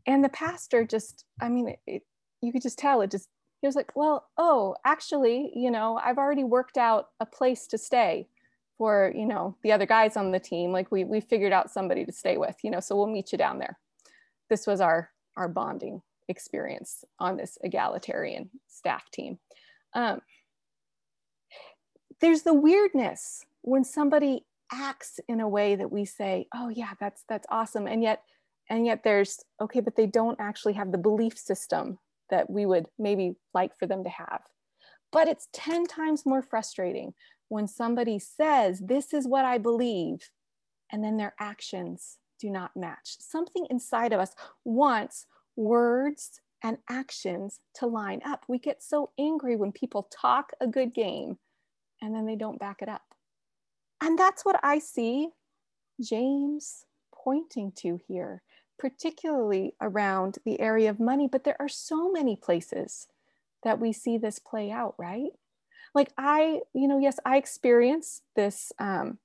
and 0.06 0.24
the 0.24 0.28
pastor 0.28 0.84
just 0.84 1.24
i 1.40 1.48
mean 1.48 1.68
it, 1.68 1.80
it, 1.86 2.02
you 2.40 2.52
could 2.52 2.62
just 2.62 2.78
tell 2.78 3.00
it 3.00 3.10
just 3.10 3.28
he 3.60 3.66
was 3.66 3.76
like 3.76 3.94
well 3.94 4.28
oh 4.38 4.74
actually 4.84 5.50
you 5.54 5.70
know 5.70 6.00
i've 6.02 6.18
already 6.18 6.44
worked 6.44 6.78
out 6.78 7.08
a 7.20 7.26
place 7.26 7.66
to 7.66 7.78
stay 7.78 8.28
for 8.78 9.12
you 9.14 9.26
know 9.26 9.56
the 9.62 9.72
other 9.72 9.86
guys 9.86 10.16
on 10.16 10.30
the 10.30 10.40
team 10.40 10.72
like 10.72 10.90
we 10.90 11.04
we 11.04 11.20
figured 11.20 11.52
out 11.52 11.70
somebody 11.70 12.04
to 12.04 12.12
stay 12.12 12.36
with 12.36 12.56
you 12.62 12.70
know 12.70 12.80
so 12.80 12.96
we'll 12.96 13.06
meet 13.06 13.32
you 13.32 13.38
down 13.38 13.58
there 13.58 13.78
this 14.48 14.66
was 14.66 14.80
our 14.80 15.10
our 15.36 15.48
bonding 15.48 16.02
experience 16.28 17.04
on 17.18 17.36
this 17.36 17.58
egalitarian 17.62 18.50
staff 18.66 19.10
team. 19.10 19.38
Um, 19.94 20.20
there's 22.20 22.42
the 22.42 22.54
weirdness 22.54 23.44
when 23.62 23.84
somebody 23.84 24.44
acts 24.72 25.20
in 25.28 25.40
a 25.40 25.48
way 25.48 25.76
that 25.76 25.92
we 25.92 26.04
say 26.04 26.48
oh 26.54 26.68
yeah 26.68 26.92
that's 26.98 27.24
that's 27.28 27.46
awesome. 27.50 27.86
And 27.86 28.02
yet 28.02 28.22
and 28.68 28.86
yet 28.86 29.02
there's 29.04 29.40
okay 29.60 29.80
but 29.80 29.96
they 29.96 30.06
don't 30.06 30.40
actually 30.40 30.74
have 30.74 30.92
the 30.92 30.98
belief 30.98 31.38
system 31.38 31.98
that 32.30 32.50
we 32.50 32.66
would 32.66 32.86
maybe 32.98 33.36
like 33.54 33.78
for 33.78 33.86
them 33.86 34.04
to 34.04 34.10
have. 34.10 34.42
But 35.12 35.28
it's 35.28 35.48
10 35.52 35.86
times 35.86 36.26
more 36.26 36.42
frustrating 36.42 37.14
when 37.48 37.68
somebody 37.68 38.18
says 38.18 38.80
this 38.80 39.12
is 39.12 39.26
what 39.26 39.44
i 39.44 39.58
believe 39.58 40.30
and 40.90 41.02
then 41.02 41.16
their 41.16 41.34
actions 41.38 42.18
do 42.38 42.50
not 42.50 42.76
match 42.76 43.16
something 43.18 43.66
inside 43.70 44.12
of 44.12 44.20
us 44.20 44.34
wants 44.64 45.26
words 45.56 46.40
and 46.62 46.78
actions 46.88 47.60
to 47.74 47.86
line 47.86 48.20
up 48.24 48.44
we 48.48 48.58
get 48.58 48.82
so 48.82 49.10
angry 49.18 49.56
when 49.56 49.72
people 49.72 50.08
talk 50.10 50.52
a 50.60 50.66
good 50.66 50.94
game 50.94 51.38
and 52.02 52.14
then 52.14 52.26
they 52.26 52.36
don't 52.36 52.58
back 52.58 52.82
it 52.82 52.88
up 52.88 53.14
and 54.02 54.18
that's 54.18 54.44
what 54.44 54.58
i 54.62 54.78
see 54.78 55.28
james 56.00 56.84
pointing 57.14 57.72
to 57.72 58.00
here 58.08 58.42
particularly 58.78 59.74
around 59.80 60.38
the 60.44 60.60
area 60.60 60.90
of 60.90 61.00
money, 61.00 61.28
but 61.30 61.44
there 61.44 61.56
are 61.60 61.68
so 61.68 62.10
many 62.10 62.36
places 62.36 63.06
that 63.62 63.80
we 63.80 63.92
see 63.92 64.18
this 64.18 64.38
play 64.38 64.70
out, 64.70 64.94
right? 64.98 65.30
Like 65.94 66.12
I, 66.18 66.60
you 66.74 66.86
know, 66.86 66.98
yes, 66.98 67.18
I 67.24 67.36
experience 67.36 68.22
this 68.34 68.72
um, 68.78 69.18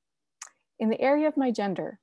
in 0.79 0.89
the 0.89 1.01
area 1.01 1.27
of 1.27 1.37
my 1.37 1.51
gender. 1.51 1.99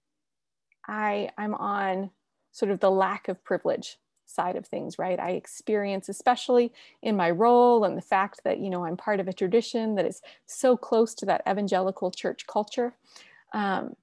I, 0.88 1.30
I'm 1.38 1.54
on 1.54 2.10
sort 2.52 2.72
of 2.72 2.80
the 2.80 2.90
lack 2.90 3.28
of 3.28 3.44
privilege 3.44 3.98
side 4.24 4.56
of 4.56 4.66
things, 4.66 4.98
right? 4.98 5.18
I 5.18 5.30
experience, 5.30 6.08
especially 6.08 6.72
in 7.02 7.16
my 7.16 7.30
role 7.30 7.84
and 7.84 7.96
the 7.96 8.02
fact 8.02 8.42
that, 8.44 8.58
you 8.58 8.70
know, 8.70 8.84
I'm 8.84 8.96
part 8.96 9.20
of 9.20 9.28
a 9.28 9.32
tradition 9.32 9.94
that 9.94 10.04
is 10.04 10.20
so 10.46 10.76
close 10.76 11.14
to 11.16 11.26
that 11.26 11.42
evangelical 11.48 12.10
church 12.10 12.46
culture. 12.46 12.94
Um, 13.52 13.96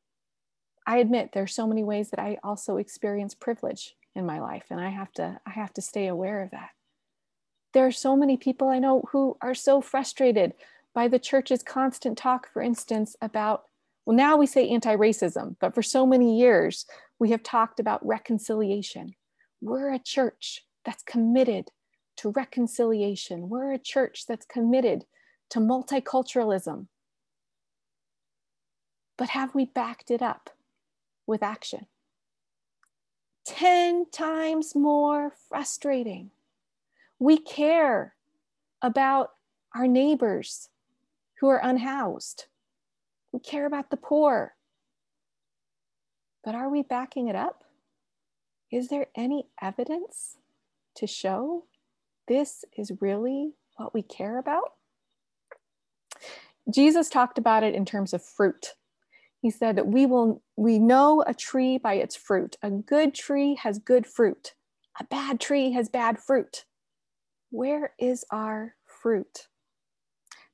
I 0.87 0.97
admit 0.97 1.31
there's 1.33 1.53
so 1.53 1.67
many 1.67 1.83
ways 1.83 2.09
that 2.09 2.19
I 2.19 2.37
also 2.43 2.77
experience 2.77 3.33
privilege 3.33 3.95
in 4.15 4.25
my 4.25 4.39
life 4.39 4.65
and 4.69 4.79
I 4.79 4.89
have 4.89 5.11
to 5.13 5.39
I 5.45 5.49
have 5.51 5.73
to 5.73 5.81
stay 5.81 6.07
aware 6.07 6.41
of 6.41 6.51
that. 6.51 6.69
There 7.73 7.85
are 7.85 7.91
so 7.91 8.15
many 8.15 8.37
people 8.37 8.69
I 8.69 8.79
know 8.79 9.03
who 9.11 9.37
are 9.41 9.55
so 9.55 9.81
frustrated 9.81 10.53
by 10.93 11.07
the 11.07 11.19
church's 11.19 11.63
constant 11.63 12.17
talk 12.17 12.47
for 12.51 12.61
instance 12.61 13.15
about 13.21 13.65
well 14.05 14.15
now 14.15 14.37
we 14.37 14.45
say 14.45 14.69
anti-racism 14.69 15.55
but 15.59 15.73
for 15.73 15.81
so 15.81 16.05
many 16.05 16.39
years 16.39 16.85
we 17.19 17.31
have 17.31 17.43
talked 17.43 17.79
about 17.79 18.05
reconciliation. 18.05 19.15
We're 19.61 19.93
a 19.93 19.99
church 19.99 20.65
that's 20.83 21.03
committed 21.03 21.69
to 22.17 22.29
reconciliation. 22.29 23.49
We're 23.49 23.71
a 23.71 23.79
church 23.79 24.25
that's 24.27 24.45
committed 24.45 25.05
to 25.51 25.59
multiculturalism. 25.59 26.87
But 29.17 29.29
have 29.29 29.55
we 29.55 29.65
backed 29.65 30.11
it 30.11 30.21
up? 30.21 30.49
with 31.27 31.43
action. 31.43 31.87
10 33.47 34.07
times 34.11 34.75
more 34.75 35.33
frustrating. 35.49 36.31
We 37.19 37.37
care 37.37 38.15
about 38.81 39.31
our 39.73 39.87
neighbors 39.87 40.69
who 41.39 41.47
are 41.47 41.59
unhoused. 41.63 42.45
We 43.35 43.41
care 43.41 43.65
about 43.65 43.89
the 43.89 43.97
poor. 43.97 44.55
But 46.41 46.55
are 46.55 46.69
we 46.69 46.83
backing 46.83 47.27
it 47.27 47.35
up? 47.35 47.65
Is 48.71 48.87
there 48.87 49.07
any 49.13 49.47
evidence 49.61 50.37
to 50.95 51.05
show 51.05 51.65
this 52.29 52.63
is 52.77 52.93
really 53.01 53.55
what 53.75 53.93
we 53.93 54.03
care 54.03 54.37
about? 54.37 54.71
Jesus 56.73 57.09
talked 57.09 57.37
about 57.37 57.63
it 57.63 57.75
in 57.75 57.83
terms 57.83 58.13
of 58.13 58.23
fruit 58.23 58.75
he 59.45 59.51
said 59.51 59.75
that 59.75 59.85
we 59.85 60.07
will 60.07 60.41
we 60.55 60.79
know 60.79 61.23
a 61.27 61.33
tree 61.33 61.77
by 61.77 61.93
its 61.93 62.15
fruit 62.15 62.57
a 62.63 62.71
good 62.71 63.13
tree 63.13 63.53
has 63.61 63.77
good 63.77 64.07
fruit 64.07 64.55
a 64.99 65.03
bad 65.03 65.39
tree 65.39 65.71
has 65.71 65.87
bad 65.87 66.17
fruit 66.17 66.65
where 67.51 67.93
is 67.99 68.25
our 68.31 68.73
fruit 68.87 69.47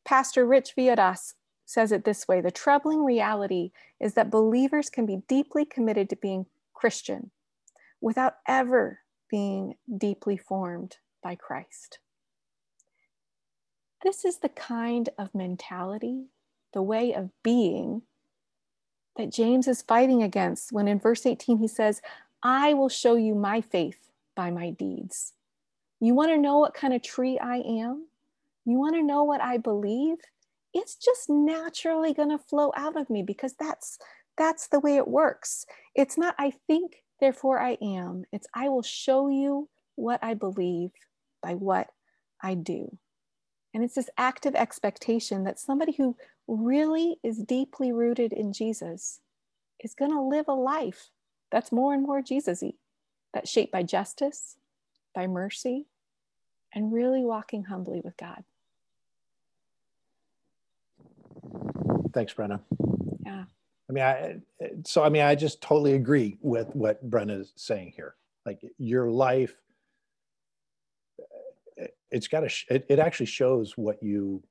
pastor 0.04 0.46
rich 0.46 0.74
villodas 0.78 1.36
says 1.72 1.92
it 1.92 2.06
this 2.06 2.28
way 2.28 2.42
the 2.42 2.51
troubling 2.51 3.04
reality 3.04 3.72
is 4.00 4.13
that 4.13 4.32
believers 4.32 4.90
can 4.90 5.06
be 5.06 5.24
deeply 5.28 5.66
committed 5.66 6.10
to 6.10 6.16
being 6.16 6.46
christian 6.74 7.32
without 8.00 8.36
ever 8.48 9.00
being 9.30 9.75
deeply 9.98 10.38
formed 10.38 10.98
by 11.24 11.36
christ 11.36 12.00
this 14.04 14.25
is 14.25 14.38
the 14.38 14.50
kind 14.50 15.10
of 15.18 15.34
mentality 15.34 16.25
the 16.74 16.82
way 16.82 17.13
of 17.13 17.30
being 17.44 18.01
that 19.18 19.32
James 19.32 19.68
is 19.68 19.82
fighting 19.82 20.24
against 20.24 20.72
when 20.72 20.88
in 20.88 21.00
verse 21.00 21.25
18 21.25 21.58
he 21.58 21.68
says, 21.68 22.01
I 22.44 22.74
will 22.74 22.90
show 22.90 23.16
you 23.16 23.36
my 23.36 23.62
faith 23.62 24.10
by 24.36 24.51
my 24.51 24.72
deeds. 24.72 25.34
You 26.00 26.16
want 26.16 26.32
to 26.32 26.38
know 26.38 26.58
what 26.58 26.74
kind 26.74 26.94
of 26.94 27.04
tree 27.04 27.38
I 27.38 27.58
am? 27.58 28.08
You 28.66 28.78
want 28.78 28.96
to 28.96 29.04
know 29.04 29.24
what 29.24 29.42
I 29.42 29.58
believe? 29.58 30.18
It's 30.74 30.96
just 30.96 31.30
naturally 31.30 32.13
going 32.13 32.30
to 32.30 32.38
flow 32.38 32.72
out 32.75 33.00
of 33.00 33.10
me 33.10 33.24
because 33.24 33.56
that's 33.60 33.98
that's 34.38 34.68
the 34.70 34.80
way 34.80 34.96
it 34.96 35.08
works. 35.08 35.66
It's 35.96 36.18
not 36.18 36.36
I 36.38 36.54
think 36.68 37.04
therefore 37.20 37.60
I 37.60 37.78
am. 37.82 38.24
It's 38.32 38.48
I 38.56 38.70
will 38.70 38.82
show 38.82 39.28
you 39.28 39.70
what 39.96 40.24
I 40.24 40.34
believe 40.34 40.92
by 41.44 41.56
what 41.56 41.88
I 42.42 42.56
do. 42.56 42.98
And 43.74 43.84
it's 43.84 43.96
this 43.96 44.10
active 44.18 44.56
expectation 44.56 45.44
that 45.44 45.60
somebody 45.60 45.94
who 45.94 46.18
really 46.48 47.18
is 47.24 47.38
deeply 47.38 47.92
rooted 47.92 48.34
in 48.34 48.51
Jesus 48.54 49.20
is 49.80 49.94
going 49.94 50.12
to 50.12 50.22
live 50.22 50.48
a 50.48 50.54
life 50.54 51.10
that's 51.51 51.72
more 51.72 51.94
and 51.94 52.04
more 52.04 52.22
Jesus-y, 52.22 52.74
that's 53.34 53.50
shaped 53.50 53.72
by 53.72 53.84
justice, 53.84 54.58
by 55.13 55.28
mercy, 55.28 55.86
and 56.74 56.94
really 56.94 57.24
walking 57.24 57.66
humbly 57.66 58.01
with 58.04 58.16
God. 58.18 58.44
Thanks, 62.13 62.34
Brenna. 62.34 62.60
Yeah. 63.25 63.46
I 63.89 63.94
mean, 63.94 64.03
I 64.03 64.36
so 64.86 65.03
I 65.03 65.10
mean, 65.10 65.24
I 65.24 65.36
just 65.36 65.62
totally 65.62 65.94
agree 65.94 66.38
with 66.41 66.68
what 66.75 67.08
Brenna 67.10 67.39
is 67.39 67.53
saying 67.56 67.94
here. 67.96 68.15
Like 68.46 68.62
your 68.77 69.10
life, 69.10 69.56
it's 72.10 72.27
got 72.27 72.41
to. 72.41 72.74
It, 72.74 72.86
it 72.89 73.00
actually 73.00 73.27
shows 73.27 73.77
what 73.77 74.01
you 74.01 74.44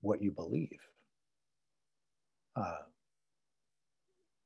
what 0.00 0.22
you 0.22 0.30
believe. 0.30 0.80
Uh, 2.54 2.78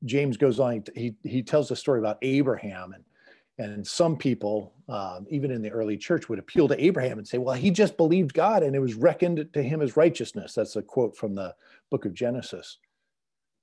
James 0.05 0.37
goes 0.37 0.59
on. 0.59 0.85
He 0.95 1.14
he 1.23 1.43
tells 1.43 1.71
a 1.71 1.76
story 1.76 2.00
about 2.00 2.19
Abraham 2.23 2.93
and 2.93 3.05
and 3.61 3.87
some 3.87 4.17
people, 4.17 4.73
um, 4.88 5.26
even 5.29 5.50
in 5.50 5.61
the 5.61 5.71
early 5.71 5.99
church, 5.99 6.31
would 6.31 6.38
appeal 6.38 6.67
to 6.69 6.83
Abraham 6.83 7.19
and 7.19 7.29
say, 7.29 7.37
"Well, 7.37 7.55
he 7.55 7.71
just 7.71 7.99
believed 7.99 8.33
God, 8.33 8.62
and 8.62 8.75
it 8.75 8.79
was 8.79 8.95
reckoned 8.95 9.52
to 9.52 9.62
him 9.62 9.83
as 9.83 9.99
righteousness." 9.99 10.55
That's 10.55 10.76
a 10.76 10.83
quote 10.83 11.14
from 11.14 11.35
the 11.35 11.55
book 11.90 12.07
of 12.07 12.14
Genesis. 12.14 12.79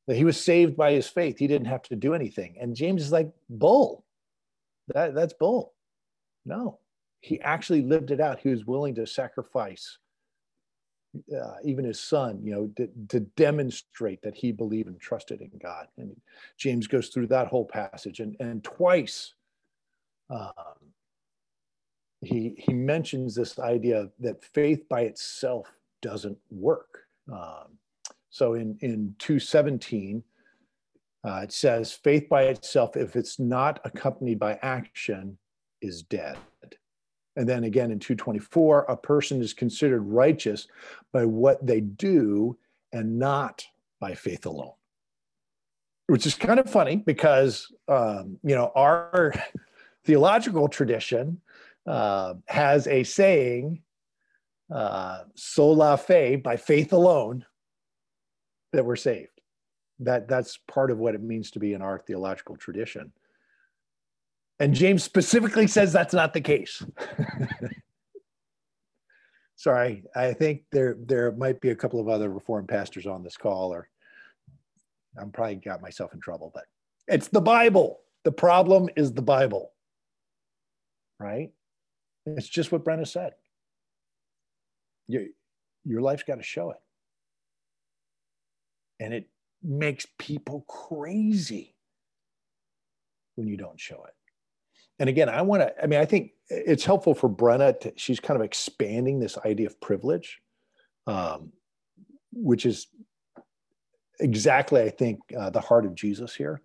That 0.06 0.16
he 0.16 0.24
was 0.24 0.40
saved 0.40 0.78
by 0.78 0.92
his 0.92 1.08
faith; 1.08 1.40
he 1.40 1.48
didn't 1.48 1.68
have 1.68 1.82
to 1.84 1.96
do 1.96 2.14
anything. 2.14 2.58
And 2.60 2.76
James 2.76 3.02
is 3.02 3.12
like, 3.12 3.34
"Bull, 3.50 4.06
that 4.90 5.16
that's 5.16 5.34
bull." 5.34 5.74
No, 6.46 6.78
he 7.20 7.42
actually 7.42 7.82
lived 7.82 8.12
it 8.12 8.22
out. 8.22 8.40
He 8.40 8.50
was 8.50 8.66
willing 8.66 8.94
to 8.96 9.08
sacrifice 9.08 9.98
uh, 11.36 11.56
even 11.64 11.86
his 11.86 12.00
son, 12.00 12.40
you 12.44 12.52
know, 12.52 12.68
to, 12.78 12.88
to, 13.08 13.22
demonstrate 13.36 14.22
that 14.22 14.36
he 14.36 14.52
believed 14.52 14.88
and 14.88 15.00
trusted 15.00 15.42
in 15.42 15.50
God. 15.58 15.88
And 15.98 16.16
James 16.58 16.86
goes 16.86 17.08
through 17.08 17.28
that 17.28 17.48
whole 17.48 17.66
passage, 17.66 18.20
and 18.20 18.36
and 18.40 18.64
twice 18.64 19.34
um, 20.30 20.52
he 22.22 22.56
he 22.58 22.74
mentions 22.74 23.36
this 23.36 23.60
idea 23.60 24.10
that 24.20 24.44
faith 24.44 24.88
by 24.90 25.02
itself 25.02 25.72
doesn't 26.02 26.38
work. 26.50 27.04
Um, 27.32 27.78
so 28.30 28.56
in 28.56 28.78
in 28.82 29.16
two 29.20 29.40
seventeen, 29.40 30.24
uh, 31.24 31.42
it 31.44 31.52
says 31.52 31.94
faith 31.94 32.28
by 32.30 32.44
itself, 32.44 32.96
if 32.98 33.16
it's 33.16 33.40
not 33.40 33.80
accompanied 33.86 34.40
by 34.40 34.58
action, 34.62 35.38
is 35.82 36.04
dead. 36.04 36.38
And 37.36 37.48
then 37.48 37.66
again 37.66 37.92
in 37.92 38.00
224, 38.00 38.86
a 38.86 38.98
person 38.98 39.42
is 39.42 39.54
considered 39.54 40.02
righteous 40.02 40.68
by 41.14 41.24
what 41.26 41.66
they 41.66 41.82
do 41.82 42.58
and 42.92 43.20
not 43.20 43.64
by 44.00 44.16
faith 44.16 44.48
alone. 44.48 44.74
Which 46.08 46.26
is 46.26 46.34
kind 46.34 46.60
of 46.60 46.70
funny 46.70 46.96
because 46.96 47.72
um, 47.88 48.40
you 48.44 48.56
know 48.56 48.72
our 48.76 49.34
theological 50.08 50.70
tradition 50.70 51.42
uh, 51.86 52.36
has 52.48 52.88
a 52.88 53.04
saying, 53.04 53.82
uh, 54.74 55.24
sola 55.36 55.98
fide, 55.98 56.42
by 56.42 56.56
faith 56.56 56.94
alone, 56.94 57.46
that 58.72 58.86
we're 58.86 58.96
saved. 58.96 59.42
That, 60.00 60.28
that's 60.28 60.58
part 60.68 60.92
of 60.92 60.98
what 60.98 61.14
it 61.14 61.22
means 61.22 61.52
to 61.52 61.60
be 61.60 61.74
in 61.74 61.82
our 61.82 62.00
theological 62.00 62.56
tradition. 62.56 63.12
And 64.60 64.74
James 64.74 65.04
specifically 65.04 65.68
says 65.68 65.92
that's 65.92 66.14
not 66.14 66.34
the 66.34 66.42
case. 66.42 66.84
Sorry, 69.56 70.04
I 70.16 70.34
think 70.34 70.64
there 70.72 70.96
there 71.00 71.32
might 71.32 71.60
be 71.62 71.70
a 71.70 71.76
couple 71.76 72.00
of 72.00 72.08
other 72.08 72.30
reformed 72.30 72.68
pastors 72.68 73.08
on 73.08 73.24
this 73.24 73.38
call, 73.38 73.74
or 73.74 73.90
I'm 75.20 75.32
probably 75.32 75.56
got 75.56 75.82
myself 75.82 76.14
in 76.14 76.20
trouble, 76.20 76.52
but 76.54 76.66
it's 77.08 77.28
the 77.28 77.42
Bible. 77.42 78.02
The 78.24 78.32
problem 78.32 78.88
is 78.96 79.14
the 79.14 79.24
Bible 79.24 79.72
right? 81.20 81.52
It's 82.26 82.50
just 82.50 82.72
what 82.72 82.84
Brenna 82.84 83.08
said. 83.08 83.34
Your, 85.08 85.24
your 85.86 86.02
life's 86.02 86.24
got 86.24 86.36
to 86.36 86.44
show 86.44 86.72
it. 86.72 86.78
And 89.00 89.14
it 89.14 89.30
makes 89.64 90.06
people 90.18 90.62
crazy 90.68 91.76
when 93.36 93.48
you 93.48 93.58
don't 93.58 93.80
show 93.80 94.04
it. 94.04 94.14
And 95.00 95.10
again, 95.10 95.30
I 95.30 95.44
want 95.44 95.62
to, 95.62 95.82
I 95.82 95.86
mean, 95.86 96.00
I 96.00 96.06
think 96.06 96.32
it's 96.50 96.84
helpful 96.84 97.14
for 97.14 97.30
Brenna 97.30 97.80
to, 97.82 97.94
she's 97.96 98.20
kind 98.20 98.40
of 98.40 98.44
expanding 98.44 99.20
this 99.20 99.38
idea 99.46 99.68
of 99.68 99.80
privilege, 99.80 100.40
um, 101.06 101.52
which 102.34 102.66
is 102.66 102.88
exactly, 104.20 104.82
I 104.82 104.90
think, 104.90 105.20
uh, 105.38 105.52
the 105.52 105.62
heart 105.62 105.86
of 105.86 105.94
Jesus 105.94 106.34
here. 106.36 106.62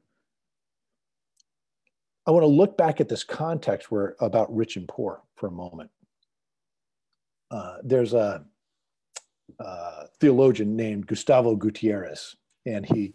I 2.27 2.31
want 2.31 2.45
to 2.45 2.49
look 2.49 2.77
back 2.77 3.01
at 3.01 3.09
this 3.09 3.25
context 3.25 3.91
where 3.91 4.17
about 4.21 4.55
rich 4.55 4.77
and 4.77 4.87
poor 4.87 5.23
for 5.37 5.49
a 5.49 5.53
moment. 5.53 5.91
Uh, 7.51 7.79
there's 7.83 8.15
a, 8.15 8.45
a, 9.59 10.07
theologian 10.21 10.77
named 10.77 11.07
Gustavo 11.07 11.57
Gutierrez, 11.57 12.37
and 12.65 12.87
he 12.87 13.15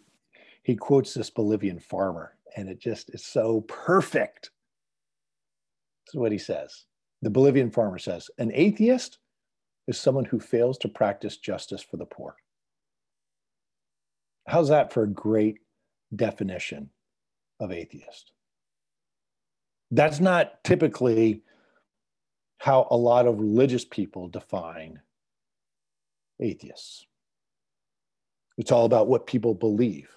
he 0.63 0.75
quotes 0.75 1.13
this 1.13 1.29
Bolivian 1.29 1.79
farmer, 1.79 2.37
and 2.57 2.67
it 2.67 2.79
just 2.79 3.09
is 3.13 3.23
so 3.23 3.61
perfect. 3.61 4.51
This 6.05 6.15
is 6.15 6.19
what 6.19 6.33
he 6.33 6.37
says. 6.37 6.83
The 7.21 7.29
Bolivian 7.29 7.71
farmer 7.71 7.97
says, 7.97 8.29
"An 8.37 8.51
atheist 8.53 9.19
is 9.87 9.97
someone 9.97 10.25
who 10.25 10.39
fails 10.39 10.77
to 10.79 10.89
practice 10.89 11.37
justice 11.37 11.81
for 11.81 11.95
the 11.95 12.05
poor." 12.05 12.35
How's 14.47 14.69
that 14.69 14.91
for 14.93 15.03
a 15.03 15.09
great 15.09 15.59
definition 16.15 16.89
of 17.59 17.71
atheist? 17.71 18.33
That's 19.91 20.19
not 20.19 20.63
typically 20.63 21.43
how 22.57 22.87
a 22.89 22.97
lot 22.97 23.27
of 23.27 23.39
religious 23.39 23.85
people 23.85 24.27
define 24.27 24.99
atheists. 26.39 27.05
It's 28.57 28.71
all 28.71 28.85
about 28.85 29.07
what 29.07 29.27
people 29.27 29.53
believe. 29.53 30.09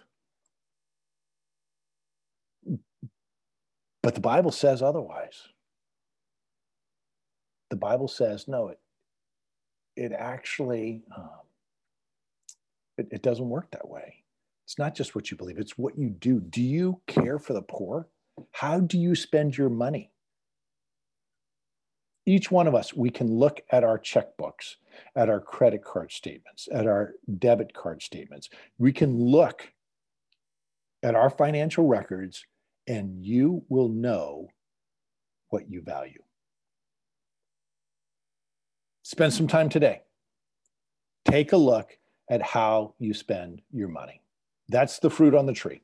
But 4.02 4.14
the 4.14 4.20
Bible 4.20 4.50
says 4.50 4.82
otherwise. 4.82 5.48
The 7.68 7.76
Bible 7.76 8.08
says, 8.08 8.48
no, 8.48 8.68
it, 8.68 8.80
it 9.96 10.12
actually 10.12 11.02
um, 11.14 11.28
it, 12.96 13.08
it 13.10 13.22
doesn't 13.22 13.48
work 13.48 13.70
that 13.72 13.88
way. 13.88 14.16
It's 14.64 14.78
not 14.78 14.94
just 14.94 15.14
what 15.14 15.30
you 15.30 15.36
believe, 15.36 15.58
it's 15.58 15.76
what 15.76 15.98
you 15.98 16.08
do. 16.10 16.40
Do 16.40 16.62
you 16.62 17.00
care 17.06 17.38
for 17.38 17.52
the 17.52 17.62
poor? 17.62 18.08
How 18.52 18.80
do 18.80 18.98
you 18.98 19.14
spend 19.14 19.56
your 19.56 19.68
money? 19.68 20.12
Each 22.26 22.50
one 22.50 22.66
of 22.66 22.74
us, 22.74 22.94
we 22.94 23.10
can 23.10 23.26
look 23.28 23.60
at 23.72 23.82
our 23.82 23.98
checkbooks, 23.98 24.76
at 25.16 25.28
our 25.28 25.40
credit 25.40 25.82
card 25.82 26.12
statements, 26.12 26.68
at 26.72 26.86
our 26.86 27.14
debit 27.38 27.72
card 27.74 28.02
statements. 28.02 28.48
We 28.78 28.92
can 28.92 29.18
look 29.18 29.72
at 31.02 31.14
our 31.14 31.30
financial 31.30 31.86
records, 31.86 32.44
and 32.86 33.24
you 33.24 33.64
will 33.68 33.88
know 33.88 34.48
what 35.48 35.70
you 35.70 35.82
value. 35.82 36.22
Spend 39.02 39.32
some 39.32 39.48
time 39.48 39.68
today. 39.68 40.02
Take 41.24 41.52
a 41.52 41.56
look 41.56 41.98
at 42.30 42.42
how 42.42 42.94
you 42.98 43.12
spend 43.12 43.62
your 43.72 43.88
money. 43.88 44.22
That's 44.68 45.00
the 45.00 45.10
fruit 45.10 45.34
on 45.34 45.46
the 45.46 45.52
tree. 45.52 45.82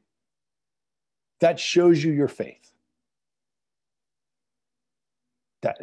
That 1.40 1.60
shows 1.60 2.02
you 2.02 2.12
your 2.12 2.28
faith. 2.28 2.72
That 5.62 5.78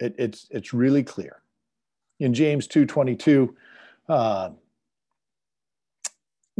it, 0.00 0.14
it's 0.18 0.46
it's 0.50 0.72
really 0.72 1.02
clear. 1.02 1.42
In 2.20 2.32
James 2.32 2.66
2:22, 2.68 3.54
uh, 4.08 4.50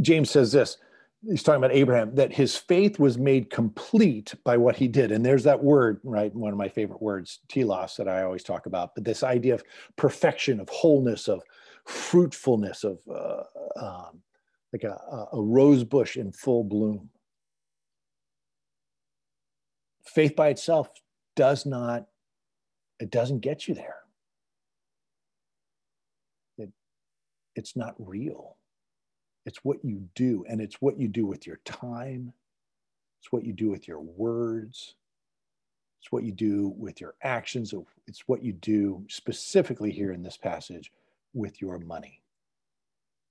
James 0.01 0.31
says 0.31 0.53
this. 0.53 0.79
He's 1.27 1.43
talking 1.43 1.65
about 1.65 1.75
Abraham, 1.75 2.15
that 2.17 2.35
his 2.35 2.55
faith 2.55 2.99
was 2.99 3.17
made 3.17 3.49
complete 3.49 4.35
by 4.45 4.59
what 4.59 4.77
he 4.77 4.89
did. 4.89 5.11
And 5.11 5.25
there's 5.25 5.45
that 5.45 5.65
word, 5.65 5.99
right? 6.05 6.35
One 6.35 6.53
of 6.53 6.59
my 6.59 6.69
favorite 6.69 7.01
words, 7.01 7.39
telos, 7.49 7.97
that 7.97 8.09
I 8.09 8.25
always 8.25 8.43
talk 8.43 8.67
about. 8.67 8.95
But 8.95 9.05
this 9.05 9.23
idea 9.23 9.55
of 9.55 9.65
perfection, 9.97 10.61
of 10.61 10.69
wholeness, 10.69 11.27
of 11.27 11.41
fruitfulness, 11.87 12.85
of 12.85 12.99
uh, 13.11 13.43
um, 13.77 14.21
like 14.71 14.85
a, 14.85 14.99
a 15.33 15.41
rose 15.41 15.83
bush 15.83 16.19
in 16.19 16.31
full 16.31 16.63
bloom 16.63 17.09
faith 20.05 20.37
by 20.37 20.49
itself 20.49 20.89
does 21.37 21.67
not 21.67 22.07
it 23.01 23.11
doesn't 23.11 23.41
get 23.41 23.67
you 23.67 23.75
there. 23.75 23.97
It, 26.59 26.71
it's 27.57 27.77
not 27.77 27.95
real. 27.99 28.57
It's 29.47 29.65
what 29.65 29.85
you 29.85 30.09
do 30.15 30.45
and 30.49 30.61
it's 30.61 30.81
what 30.81 30.99
you 30.99 31.09
do 31.09 31.27
with 31.27 31.47
your 31.47 31.59
time. 31.65 32.33
It's 33.21 33.33
what 33.33 33.45
you 33.45 33.53
do 33.53 33.69
with 33.71 33.89
your 33.89 34.01
words. 34.01 34.95
It's 36.01 36.13
what 36.13 36.25
you 36.25 36.33
do 36.33 36.73
with 36.77 37.01
your 37.01 37.15
actions. 37.23 37.75
It's 38.07 38.23
what 38.27 38.43
you 38.43 38.53
do 38.53 39.05
specifically 39.09 39.91
here 39.91 40.13
in 40.13 40.23
this 40.23 40.37
passage 40.37 40.93
with 41.33 41.61
your 41.61 41.79
money 41.79 42.21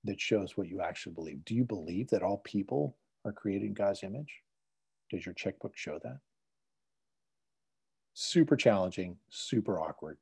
that 0.04 0.20
shows 0.20 0.56
what 0.56 0.68
you 0.68 0.82
actually 0.82 1.14
believe. 1.14 1.44
Do 1.44 1.54
you 1.54 1.64
believe 1.64 2.10
that 2.10 2.22
all 2.22 2.38
people 2.38 2.96
are 3.24 3.32
created 3.32 3.66
in 3.66 3.74
god's 3.74 4.02
image? 4.02 4.42
Does 5.10 5.24
your 5.24 5.34
checkbook 5.34 5.76
show 5.76 5.98
that 6.02 6.18
super 8.14 8.56
challenging, 8.56 9.18
super 9.28 9.78
awkward. 9.80 10.18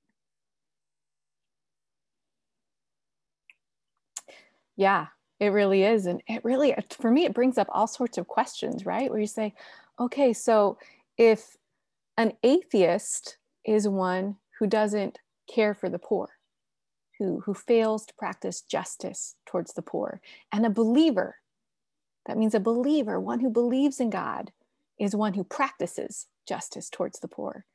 Yeah, 4.77 5.09
It 5.41 5.49
really 5.49 5.83
is. 5.83 6.07
And 6.07 6.23
it 6.29 6.45
really, 6.45 6.75
for 6.91 7.11
me, 7.11 7.25
it 7.25 7.35
brings 7.35 7.59
up 7.59 7.69
all 7.71 7.87
sorts 7.89 8.17
of 8.19 8.29
questions, 8.29 8.87
right? 8.87 9.11
Where 9.11 9.21
you 9.21 9.27
say, 9.27 9.55
okay, 9.99 10.33
so 10.33 10.79
if 11.19 11.57
an 12.17 12.35
atheist 12.45 13.39
is 13.65 13.89
one 13.89 14.37
who 14.59 14.67
doesn't 14.69 15.19
care 15.53 15.75
for 15.75 15.89
the 15.89 15.99
poor, 15.99 16.31
who, 17.19 17.41
who 17.41 17.55
fails 17.55 18.07
to 18.07 18.15
practice 18.15 18.63
justice 18.63 19.35
towards 19.47 19.75
the 19.75 19.83
poor, 19.83 20.21
and 20.53 20.65
a 20.65 20.71
believer, 20.71 21.37
that 22.27 22.39
means 22.39 22.55
a 22.55 22.61
believer, 22.61 23.21
one 23.21 23.41
who 23.41 23.51
believes 23.51 24.01
in 24.01 24.11
God, 24.11 24.53
is 24.99 25.17
one 25.17 25.35
who 25.35 25.45
practices 25.45 26.29
justice 26.47 26.89
towards 26.89 27.21
the 27.21 27.29
poor. 27.29 27.67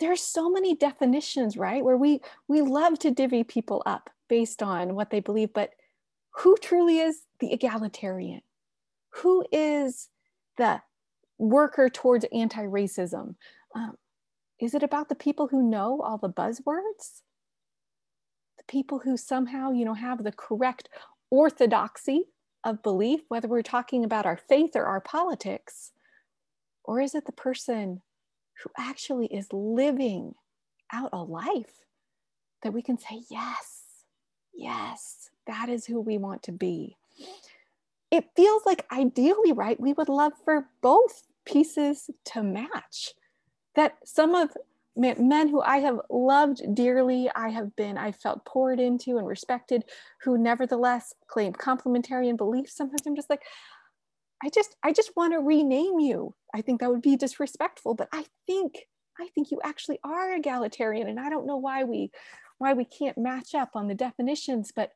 There 0.00 0.12
are 0.12 0.16
so 0.16 0.50
many 0.50 0.74
definitions, 0.74 1.56
right? 1.56 1.84
Where 1.84 1.96
we 1.96 2.20
we 2.48 2.60
love 2.60 2.98
to 3.00 3.10
divvy 3.10 3.44
people 3.44 3.82
up 3.86 4.10
based 4.28 4.62
on 4.62 4.94
what 4.94 5.10
they 5.10 5.20
believe, 5.20 5.52
but 5.52 5.70
who 6.38 6.56
truly 6.56 6.98
is 6.98 7.22
the 7.38 7.52
egalitarian? 7.52 8.42
Who 9.22 9.44
is 9.52 10.08
the 10.56 10.82
worker 11.38 11.88
towards 11.88 12.26
anti 12.32 12.64
racism? 12.64 13.36
Um, 13.74 13.96
is 14.60 14.74
it 14.74 14.82
about 14.82 15.08
the 15.08 15.14
people 15.14 15.48
who 15.48 15.62
know 15.62 16.00
all 16.02 16.18
the 16.18 16.28
buzzwords? 16.28 17.22
The 18.56 18.64
people 18.66 19.00
who 19.00 19.16
somehow, 19.16 19.72
you 19.72 19.84
know, 19.84 19.94
have 19.94 20.24
the 20.24 20.32
correct 20.32 20.88
orthodoxy 21.30 22.26
of 22.62 22.82
belief, 22.82 23.20
whether 23.28 23.48
we're 23.48 23.62
talking 23.62 24.04
about 24.04 24.26
our 24.26 24.36
faith 24.36 24.74
or 24.74 24.84
our 24.86 25.00
politics? 25.00 25.92
Or 26.84 27.00
is 27.00 27.14
it 27.14 27.26
the 27.26 27.32
person 27.32 28.02
who 28.62 28.70
actually 28.78 29.26
is 29.26 29.52
living 29.52 30.34
out 30.92 31.10
a 31.12 31.22
life 31.22 31.84
that 32.62 32.72
we 32.72 32.82
can 32.82 32.98
say, 32.98 33.22
yes, 33.30 33.82
yes, 34.54 35.30
that 35.46 35.68
is 35.68 35.86
who 35.86 36.00
we 36.00 36.18
want 36.18 36.42
to 36.44 36.52
be. 36.52 36.96
It 38.10 38.30
feels 38.36 38.64
like 38.64 38.86
ideally, 38.92 39.52
right? 39.52 39.78
We 39.78 39.92
would 39.92 40.08
love 40.08 40.32
for 40.44 40.68
both 40.80 41.24
pieces 41.44 42.10
to 42.26 42.42
match. 42.42 43.12
That 43.74 43.96
some 44.04 44.34
of 44.34 44.50
men 44.96 45.48
who 45.48 45.60
I 45.60 45.78
have 45.78 46.00
loved 46.08 46.74
dearly, 46.74 47.28
I 47.34 47.48
have 47.48 47.74
been, 47.74 47.98
I 47.98 48.12
felt 48.12 48.44
poured 48.44 48.78
into 48.78 49.18
and 49.18 49.26
respected, 49.26 49.84
who 50.22 50.38
nevertheless 50.38 51.12
claim 51.26 51.52
complementarian 51.52 52.36
beliefs. 52.36 52.76
Sometimes 52.76 53.02
I'm 53.04 53.16
just 53.16 53.30
like, 53.30 53.42
I 54.42 54.50
just, 54.50 54.76
I 54.82 54.92
just 54.92 55.12
want 55.16 55.32
to 55.32 55.38
rename 55.40 55.98
you. 55.98 56.34
I 56.54 56.60
think 56.60 56.80
that 56.80 56.90
would 56.90 57.02
be 57.02 57.16
disrespectful, 57.16 57.94
but 57.94 58.08
I 58.12 58.24
think, 58.46 58.86
I 59.18 59.28
think 59.34 59.50
you 59.50 59.60
actually 59.64 59.98
are 60.04 60.34
egalitarian, 60.34 61.08
and 61.08 61.20
I 61.20 61.30
don't 61.30 61.46
know 61.46 61.56
why 61.56 61.84
we, 61.84 62.10
why 62.58 62.72
we 62.72 62.84
can't 62.84 63.18
match 63.18 63.54
up 63.54 63.70
on 63.74 63.88
the 63.88 63.94
definitions, 63.94 64.72
but 64.74 64.92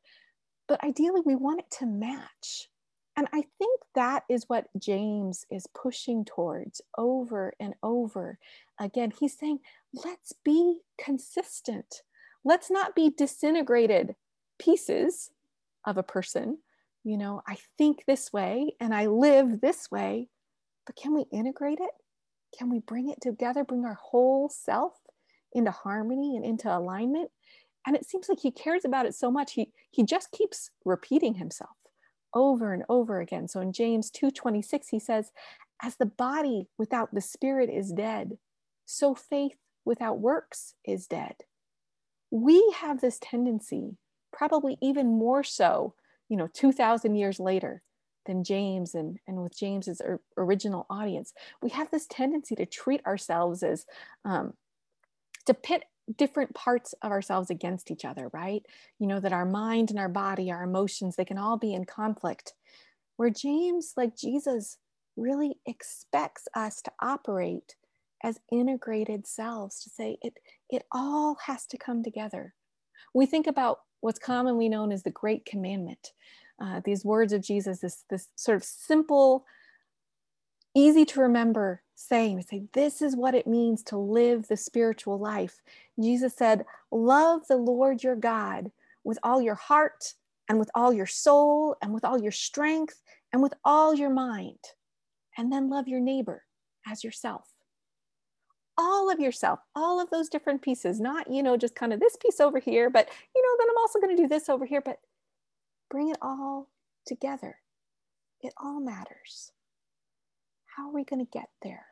but 0.69 0.83
ideally 0.83 1.21
we 1.25 1.35
want 1.35 1.59
it 1.59 1.71
to 1.79 1.85
match. 1.87 2.69
And 3.17 3.27
I 3.33 3.43
think 3.57 3.81
that 3.95 4.23
is 4.29 4.45
what 4.47 4.67
James 4.77 5.45
is 5.51 5.67
pushing 5.67 6.23
towards 6.23 6.79
over 6.97 7.53
and 7.59 7.73
over 7.83 8.37
again. 8.79 9.11
He's 9.19 9.37
saying, 9.37 9.59
let's 9.93 10.31
be 10.45 10.79
consistent. 11.03 12.03
Let's 12.45 12.71
not 12.71 12.95
be 12.95 13.09
disintegrated 13.09 14.15
pieces 14.57 15.31
of 15.85 15.97
a 15.97 16.03
person. 16.03 16.59
You 17.03 17.17
know, 17.17 17.41
I 17.47 17.57
think 17.77 18.03
this 18.05 18.31
way 18.33 18.75
and 18.79 18.93
I 18.93 19.07
live 19.07 19.61
this 19.61 19.89
way, 19.89 20.27
but 20.85 20.95
can 20.95 21.13
we 21.13 21.25
integrate 21.31 21.79
it? 21.79 21.91
Can 22.57 22.69
we 22.69 22.79
bring 22.79 23.09
it 23.09 23.21
together, 23.21 23.63
bring 23.63 23.85
our 23.85 23.97
whole 24.01 24.49
self 24.49 24.93
into 25.53 25.71
harmony 25.71 26.35
and 26.35 26.45
into 26.45 26.75
alignment? 26.75 27.31
and 27.85 27.95
it 27.95 28.05
seems 28.05 28.29
like 28.29 28.39
he 28.39 28.51
cares 28.51 28.85
about 28.85 29.05
it 29.05 29.15
so 29.15 29.31
much 29.31 29.53
he 29.53 29.71
he 29.91 30.03
just 30.03 30.31
keeps 30.31 30.69
repeating 30.85 31.35
himself 31.35 31.75
over 32.33 32.73
and 32.73 32.83
over 32.89 33.19
again 33.19 33.47
so 33.47 33.59
in 33.59 33.73
james 33.73 34.11
2.26 34.11 34.85
he 34.91 34.99
says 34.99 35.31
as 35.81 35.95
the 35.95 36.05
body 36.05 36.67
without 36.77 37.13
the 37.13 37.21
spirit 37.21 37.69
is 37.69 37.91
dead 37.91 38.37
so 38.85 39.15
faith 39.15 39.57
without 39.85 40.19
works 40.19 40.75
is 40.85 41.07
dead 41.07 41.35
we 42.31 42.73
have 42.79 43.01
this 43.01 43.17
tendency 43.21 43.97
probably 44.31 44.77
even 44.81 45.07
more 45.07 45.43
so 45.43 45.95
you 46.29 46.37
know 46.37 46.47
2000 46.53 47.15
years 47.15 47.39
later 47.39 47.81
than 48.25 48.43
james 48.43 48.95
and, 48.95 49.19
and 49.27 49.41
with 49.41 49.57
james's 49.57 50.01
original 50.37 50.85
audience 50.89 51.33
we 51.61 51.69
have 51.69 51.89
this 51.91 52.07
tendency 52.07 52.55
to 52.55 52.65
treat 52.65 53.05
ourselves 53.05 53.63
as 53.63 53.85
um, 54.25 54.53
to 55.45 55.53
pit 55.53 55.83
different 56.17 56.53
parts 56.53 56.93
of 57.01 57.11
ourselves 57.11 57.49
against 57.49 57.91
each 57.91 58.05
other, 58.05 58.29
right? 58.33 58.65
You 58.99 59.07
know, 59.07 59.19
that 59.19 59.33
our 59.33 59.45
mind 59.45 59.89
and 59.89 59.99
our 59.99 60.09
body, 60.09 60.51
our 60.51 60.63
emotions, 60.63 61.15
they 61.15 61.25
can 61.25 61.37
all 61.37 61.57
be 61.57 61.73
in 61.73 61.85
conflict. 61.85 62.53
Where 63.17 63.29
James, 63.29 63.93
like 63.97 64.17
Jesus, 64.17 64.77
really 65.15 65.57
expects 65.65 66.47
us 66.55 66.81
to 66.81 66.91
operate 67.01 67.75
as 68.23 68.39
integrated 68.51 69.27
selves, 69.27 69.81
to 69.83 69.89
say 69.89 70.17
it, 70.21 70.39
it 70.69 70.85
all 70.91 71.37
has 71.45 71.65
to 71.67 71.77
come 71.77 72.03
together. 72.03 72.53
We 73.13 73.25
think 73.25 73.47
about 73.47 73.79
what's 74.01 74.19
commonly 74.19 74.69
known 74.69 74.91
as 74.91 75.03
the 75.03 75.11
Great 75.11 75.45
Commandment. 75.45 76.13
Uh, 76.61 76.81
these 76.83 77.05
words 77.05 77.33
of 77.33 77.41
Jesus, 77.41 77.79
this, 77.79 78.03
this 78.09 78.27
sort 78.35 78.57
of 78.57 78.63
simple, 78.63 79.45
easy 80.75 81.05
to 81.05 81.21
remember 81.21 81.81
saying. 81.95 82.41
Say, 82.41 82.63
This 82.73 83.01
is 83.01 83.15
what 83.15 83.35
it 83.35 83.47
means 83.47 83.83
to 83.83 83.97
live 83.97 84.47
the 84.47 84.57
spiritual 84.57 85.17
life. 85.17 85.61
Jesus 85.99 86.35
said, 86.35 86.65
Love 86.91 87.47
the 87.47 87.57
Lord 87.57 88.03
your 88.03 88.15
God 88.15 88.71
with 89.03 89.19
all 89.23 89.41
your 89.41 89.55
heart 89.55 90.13
and 90.49 90.59
with 90.59 90.69
all 90.75 90.91
your 90.91 91.05
soul 91.05 91.75
and 91.81 91.93
with 91.93 92.03
all 92.03 92.21
your 92.21 92.31
strength 92.31 93.01
and 93.31 93.41
with 93.41 93.53
all 93.63 93.93
your 93.93 94.09
mind. 94.09 94.59
And 95.37 95.51
then 95.51 95.69
love 95.69 95.87
your 95.87 95.99
neighbor 95.99 96.43
as 96.87 97.03
yourself. 97.03 97.47
All 98.81 99.11
of 99.11 99.19
yourself, 99.19 99.59
all 99.75 99.99
of 99.99 100.09
those 100.09 100.29
different 100.29 100.61
pieces, 100.61 101.01
not, 101.01 101.29
you 101.29 101.43
know, 101.43 101.57
just 101.57 101.75
kind 101.75 101.91
of 101.91 101.99
this 101.99 102.15
piece 102.15 102.39
over 102.39 102.59
here, 102.59 102.89
but, 102.89 103.09
you 103.35 103.41
know, 103.41 103.55
then 103.59 103.67
I'm 103.69 103.77
also 103.77 103.99
going 103.99 104.15
to 104.15 104.21
do 104.23 104.29
this 104.29 104.47
over 104.47 104.65
here, 104.65 104.79
but 104.79 104.99
bring 105.91 106.09
it 106.09 106.17
all 106.21 106.69
together. 107.05 107.57
It 108.41 108.53
all 108.57 108.79
matters. 108.79 109.51
How 110.77 110.87
are 110.87 110.93
we 110.93 111.03
going 111.03 111.25
to 111.25 111.29
get 111.29 111.49
there? 111.61 111.87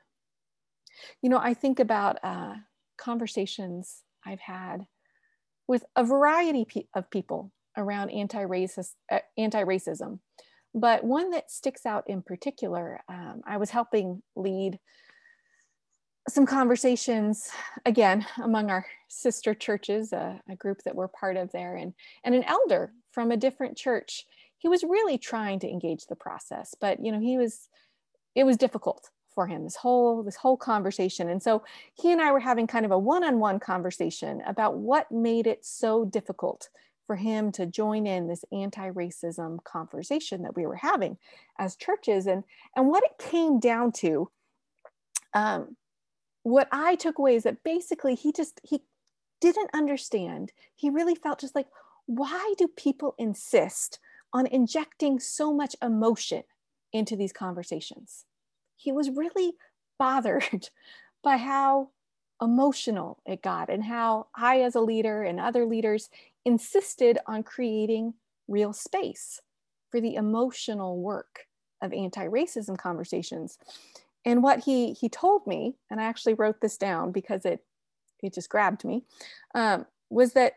You 1.21 1.29
know, 1.29 1.39
I 1.39 1.53
think 1.53 1.81
about 1.81 2.19
uh, 2.23 2.53
conversations 2.97 4.03
I've 4.25 4.39
had 4.39 4.87
with 5.67 5.83
a 5.97 6.05
variety 6.05 6.65
of 6.95 7.11
people 7.11 7.51
around 7.75 8.11
anti-racist, 8.11 8.93
uh, 9.11 9.19
anti-racism, 9.37 10.19
but 10.73 11.03
one 11.03 11.31
that 11.31 11.51
sticks 11.51 11.85
out 11.85 12.05
in 12.07 12.21
particular. 12.21 13.01
Um, 13.09 13.41
I 13.45 13.57
was 13.57 13.71
helping 13.71 14.23
lead 14.37 14.79
some 16.29 16.45
conversations 16.45 17.49
again 17.85 18.25
among 18.43 18.69
our 18.69 18.85
sister 19.07 19.53
churches, 19.53 20.11
a, 20.13 20.41
a 20.49 20.55
group 20.55 20.83
that 20.83 20.95
we're 20.95 21.07
part 21.07 21.37
of 21.37 21.51
there, 21.51 21.75
and 21.75 21.93
and 22.23 22.35
an 22.35 22.43
elder 22.43 22.91
from 23.11 23.31
a 23.31 23.37
different 23.37 23.77
church. 23.77 24.25
He 24.57 24.67
was 24.67 24.83
really 24.83 25.17
trying 25.17 25.59
to 25.59 25.69
engage 25.69 26.07
the 26.07 26.15
process, 26.15 26.75
but 26.79 27.03
you 27.03 27.11
know 27.11 27.19
he 27.19 27.37
was 27.37 27.69
it 28.35 28.43
was 28.43 28.57
difficult 28.57 29.09
for 29.33 29.45
him 29.45 29.63
this 29.63 29.75
whole 29.75 30.23
this 30.23 30.35
whole 30.35 30.57
conversation 30.57 31.29
and 31.29 31.43
so 31.43 31.63
he 31.93 32.11
and 32.11 32.19
i 32.19 32.31
were 32.31 32.39
having 32.39 32.65
kind 32.65 32.85
of 32.85 32.91
a 32.91 32.97
one-on-one 32.97 33.59
conversation 33.59 34.41
about 34.47 34.77
what 34.77 35.11
made 35.11 35.45
it 35.45 35.63
so 35.63 36.03
difficult 36.05 36.69
for 37.05 37.15
him 37.15 37.51
to 37.51 37.67
join 37.67 38.07
in 38.07 38.27
this 38.27 38.43
anti-racism 38.51 39.63
conversation 39.63 40.41
that 40.41 40.55
we 40.55 40.65
were 40.65 40.75
having 40.75 41.19
as 41.59 41.75
churches 41.75 42.25
and 42.25 42.43
and 42.75 42.87
what 42.87 43.03
it 43.03 43.15
came 43.19 43.59
down 43.59 43.91
to 43.91 44.27
um, 45.35 45.77
what 46.47 46.67
i 46.71 46.95
took 46.95 47.17
away 47.17 47.35
is 47.35 47.43
that 47.43 47.63
basically 47.63 48.15
he 48.15 48.31
just 48.31 48.59
he 48.63 48.81
didn't 49.39 49.69
understand 49.73 50.51
he 50.75 50.89
really 50.89 51.15
felt 51.15 51.39
just 51.39 51.55
like 51.55 51.67
why 52.05 52.53
do 52.57 52.67
people 52.67 53.13
insist 53.17 53.99
on 54.33 54.47
injecting 54.47 55.19
so 55.19 55.53
much 55.53 55.75
emotion 55.81 56.43
into 56.93 57.15
these 57.15 57.33
conversations 57.33 58.25
he 58.75 58.91
was 58.91 59.09
really 59.09 59.53
bothered 59.99 60.69
by 61.23 61.37
how 61.37 61.89
emotional 62.41 63.19
it 63.25 63.41
got 63.41 63.69
and 63.69 63.83
how 63.83 64.27
I, 64.35 64.61
as 64.61 64.75
a 64.75 64.81
leader, 64.81 65.23
and 65.23 65.39
other 65.39 65.65
leaders 65.65 66.09
insisted 66.45 67.17
on 67.25 67.43
creating 67.43 68.13
real 68.47 68.73
space 68.73 69.41
for 69.89 69.99
the 69.99 70.15
emotional 70.15 70.99
work 71.01 71.47
of 71.81 71.93
anti-racism 71.93 72.77
conversations. 72.77 73.57
And 74.25 74.43
what 74.43 74.63
he 74.65 74.93
he 74.93 75.09
told 75.09 75.47
me, 75.47 75.75
and 75.89 76.01
I 76.01 76.05
actually 76.05 76.33
wrote 76.33 76.61
this 76.61 76.77
down 76.77 77.11
because 77.11 77.45
it 77.45 77.63
it 78.21 78.33
just 78.33 78.49
grabbed 78.49 78.83
me, 78.83 79.03
um, 79.55 79.85
was 80.09 80.33
that 80.33 80.53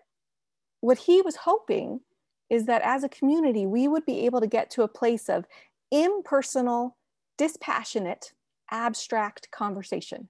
what 0.81 0.99
he 0.99 1.23
was 1.23 1.37
hoping 1.37 2.01
is 2.49 2.67
that 2.67 2.83
as 2.83 3.05
a 3.05 3.09
community 3.09 3.67
we 3.67 3.87
would 3.87 4.07
be 4.07 4.25
able 4.27 4.41
to 4.41 4.47
get 4.47 4.71
to 4.71 4.83
a 4.83 4.89
place 4.89 5.29
of 5.29 5.45
impersonal 5.93 6.97
dispassionate, 7.37 8.33
abstract 8.71 9.51
conversation. 9.51 10.29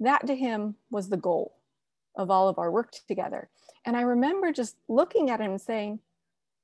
That 0.00 0.26
to 0.26 0.36
him 0.36 0.76
was 0.90 1.08
the 1.08 1.16
goal 1.16 1.56
of 2.16 2.30
all 2.30 2.48
of 2.48 2.58
our 2.58 2.70
work 2.70 2.92
together. 3.08 3.48
And 3.84 3.96
I 3.96 4.02
remember 4.02 4.52
just 4.52 4.76
looking 4.88 5.30
at 5.30 5.40
him 5.40 5.58
saying, 5.58 6.00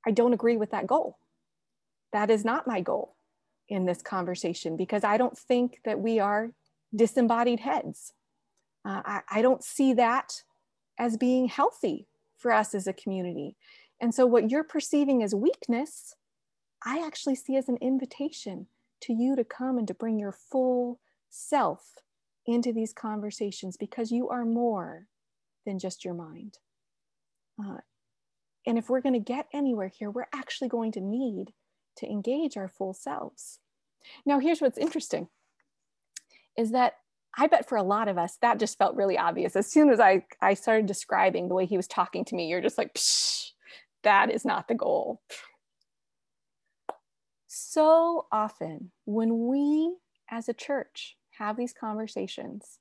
I 0.05 0.11
don't 0.11 0.33
agree 0.33 0.57
with 0.57 0.71
that 0.71 0.87
goal. 0.87 1.17
that 2.13 2.29
is 2.29 2.45
not 2.45 2.67
my 2.67 2.81
goal 2.81 3.14
in 3.69 3.85
this 3.85 4.01
conversation 4.01 4.77
because 4.77 5.03
I 5.03 5.17
don't 5.17 5.37
think 5.37 5.79
that 5.85 5.99
we 5.99 6.19
are 6.19 6.51
disembodied 6.95 7.61
heads. 7.61 8.13
Uh, 8.85 9.01
I, 9.05 9.21
I 9.29 9.41
don't 9.41 9.63
see 9.63 9.93
that 9.93 10.43
as 10.99 11.17
being 11.17 11.47
healthy 11.47 12.07
for 12.37 12.51
us 12.51 12.75
as 12.75 12.87
a 12.87 12.93
community. 12.93 13.55
And 13.99 14.13
so, 14.13 14.25
what 14.25 14.49
you're 14.51 14.63
perceiving 14.63 15.23
as 15.23 15.33
weakness, 15.33 16.15
I 16.85 17.03
actually 17.05 17.35
see 17.35 17.55
as 17.55 17.69
an 17.69 17.77
invitation 17.81 18.67
to 19.01 19.13
you 19.13 19.35
to 19.35 19.43
come 19.43 19.77
and 19.77 19.87
to 19.87 19.93
bring 19.93 20.19
your 20.19 20.31
full 20.31 20.99
self 21.29 21.95
into 22.45 22.71
these 22.71 22.93
conversations 22.93 23.77
because 23.77 24.11
you 24.11 24.29
are 24.29 24.45
more 24.45 25.07
than 25.65 25.79
just 25.79 26.05
your 26.05 26.13
mind. 26.13 26.59
Uh, 27.59 27.77
and 28.67 28.77
if 28.77 28.89
we're 28.89 29.01
going 29.01 29.13
to 29.13 29.19
get 29.19 29.47
anywhere 29.53 29.87
here, 29.87 30.11
we're 30.11 30.27
actually 30.33 30.67
going 30.67 30.91
to 30.93 31.01
need 31.01 31.53
to 31.97 32.09
engage 32.09 32.57
our 32.57 32.67
full 32.67 32.93
selves. 32.93 33.59
Now, 34.25 34.39
here's 34.39 34.61
what's 34.61 34.77
interesting 34.77 35.27
is 36.57 36.71
that 36.71 36.93
I 37.37 37.47
bet 37.47 37.67
for 37.67 37.77
a 37.77 37.83
lot 37.83 38.07
of 38.07 38.17
us, 38.17 38.37
that 38.41 38.59
just 38.59 38.77
felt 38.77 38.95
really 38.95 39.17
obvious. 39.17 39.55
As 39.55 39.69
soon 39.69 39.89
as 39.89 39.99
I, 39.99 40.25
I 40.41 40.53
started 40.53 40.85
describing 40.85 41.47
the 41.47 41.55
way 41.55 41.65
he 41.65 41.75
was 41.75 41.87
talking 41.87 42.23
to 42.25 42.35
me, 42.35 42.47
you're 42.47 42.61
just 42.61 42.77
like, 42.77 42.97
that 44.03 44.31
is 44.31 44.45
not 44.45 44.67
the 44.67 44.75
goal. 44.75 45.21
So 47.47 48.27
often, 48.31 48.91
when 49.05 49.47
we 49.47 49.95
as 50.29 50.47
a 50.47 50.53
church 50.53 51.17
have 51.37 51.57
these 51.57 51.73
conversations, 51.73 52.79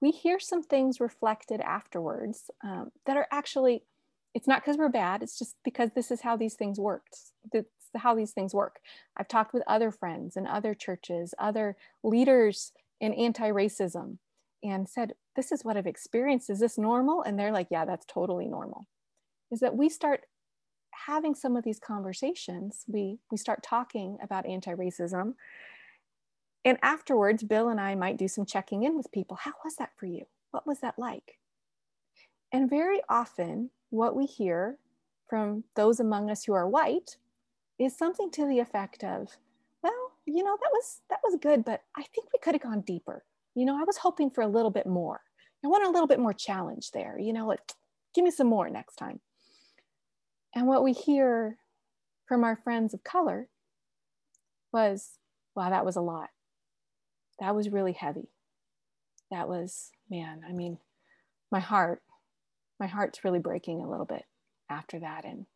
we 0.00 0.12
hear 0.12 0.38
some 0.38 0.62
things 0.62 1.00
reflected 1.00 1.60
afterwards 1.60 2.50
um, 2.62 2.92
that 3.06 3.16
are 3.16 3.26
actually, 3.32 3.82
it's 4.34 4.46
not 4.46 4.62
because 4.62 4.76
we're 4.76 4.88
bad, 4.88 5.22
it's 5.22 5.38
just 5.38 5.56
because 5.64 5.90
this 5.94 6.12
is 6.12 6.20
how 6.20 6.36
these 6.36 6.54
things 6.54 6.78
worked. 6.78 7.18
How 7.96 8.14
these 8.14 8.32
things 8.32 8.54
work. 8.54 8.80
I've 9.16 9.28
talked 9.28 9.52
with 9.52 9.62
other 9.66 9.90
friends 9.90 10.36
in 10.36 10.46
other 10.46 10.74
churches, 10.74 11.34
other 11.38 11.76
leaders 12.02 12.72
in 13.00 13.12
anti 13.12 13.48
racism, 13.50 14.18
and 14.62 14.88
said, 14.88 15.14
This 15.36 15.52
is 15.52 15.64
what 15.64 15.76
I've 15.76 15.86
experienced. 15.86 16.50
Is 16.50 16.60
this 16.60 16.78
normal? 16.78 17.22
And 17.22 17.38
they're 17.38 17.52
like, 17.52 17.68
Yeah, 17.70 17.84
that's 17.84 18.06
totally 18.06 18.46
normal. 18.46 18.86
Is 19.50 19.60
that 19.60 19.76
we 19.76 19.88
start 19.88 20.24
having 21.06 21.34
some 21.34 21.56
of 21.56 21.64
these 21.64 21.78
conversations, 21.78 22.84
we, 22.86 23.18
we 23.30 23.36
start 23.36 23.62
talking 23.62 24.18
about 24.22 24.46
anti 24.46 24.72
racism. 24.72 25.34
And 26.64 26.78
afterwards, 26.82 27.42
Bill 27.44 27.68
and 27.68 27.80
I 27.80 27.94
might 27.94 28.16
do 28.16 28.28
some 28.28 28.44
checking 28.44 28.82
in 28.82 28.96
with 28.96 29.12
people. 29.12 29.36
How 29.36 29.52
was 29.64 29.76
that 29.76 29.92
for 29.96 30.06
you? 30.06 30.26
What 30.50 30.66
was 30.66 30.80
that 30.80 30.98
like? 30.98 31.38
And 32.52 32.68
very 32.68 33.00
often, 33.08 33.70
what 33.90 34.16
we 34.16 34.26
hear 34.26 34.76
from 35.28 35.64
those 35.76 36.00
among 36.00 36.30
us 36.30 36.44
who 36.44 36.52
are 36.52 36.68
white 36.68 37.16
is 37.78 37.96
something 37.96 38.30
to 38.32 38.46
the 38.46 38.58
effect 38.58 39.04
of, 39.04 39.36
well, 39.82 40.12
you 40.26 40.42
know, 40.42 40.56
that 40.60 40.70
was 40.72 41.00
that 41.10 41.20
was 41.24 41.38
good, 41.40 41.64
but 41.64 41.82
I 41.96 42.02
think 42.14 42.28
we 42.32 42.38
could 42.42 42.54
have 42.54 42.62
gone 42.62 42.82
deeper. 42.82 43.24
You 43.54 43.64
know, 43.64 43.78
I 43.78 43.84
was 43.84 43.98
hoping 43.98 44.30
for 44.30 44.42
a 44.42 44.48
little 44.48 44.70
bit 44.70 44.86
more. 44.86 45.20
I 45.64 45.68
want 45.68 45.86
a 45.86 45.90
little 45.90 46.06
bit 46.06 46.20
more 46.20 46.32
challenge 46.32 46.90
there. 46.92 47.18
You 47.18 47.32
know, 47.32 47.46
like 47.46 47.60
give 48.14 48.24
me 48.24 48.30
some 48.30 48.46
more 48.46 48.68
next 48.68 48.96
time. 48.96 49.20
And 50.54 50.66
what 50.66 50.82
we 50.82 50.92
hear 50.92 51.58
from 52.26 52.44
our 52.44 52.56
friends 52.56 52.94
of 52.94 53.04
color 53.04 53.48
was, 54.72 55.18
wow, 55.54 55.70
that 55.70 55.84
was 55.84 55.96
a 55.96 56.00
lot. 56.00 56.30
That 57.40 57.54
was 57.54 57.70
really 57.70 57.92
heavy. 57.92 58.28
That 59.30 59.48
was, 59.48 59.90
man, 60.10 60.40
I 60.48 60.52
mean, 60.52 60.78
my 61.50 61.60
heart, 61.60 62.02
my 62.80 62.86
heart's 62.86 63.24
really 63.24 63.38
breaking 63.38 63.80
a 63.80 63.88
little 63.88 64.06
bit 64.06 64.24
after 64.70 64.98
that. 65.00 65.24
And, 65.24 65.46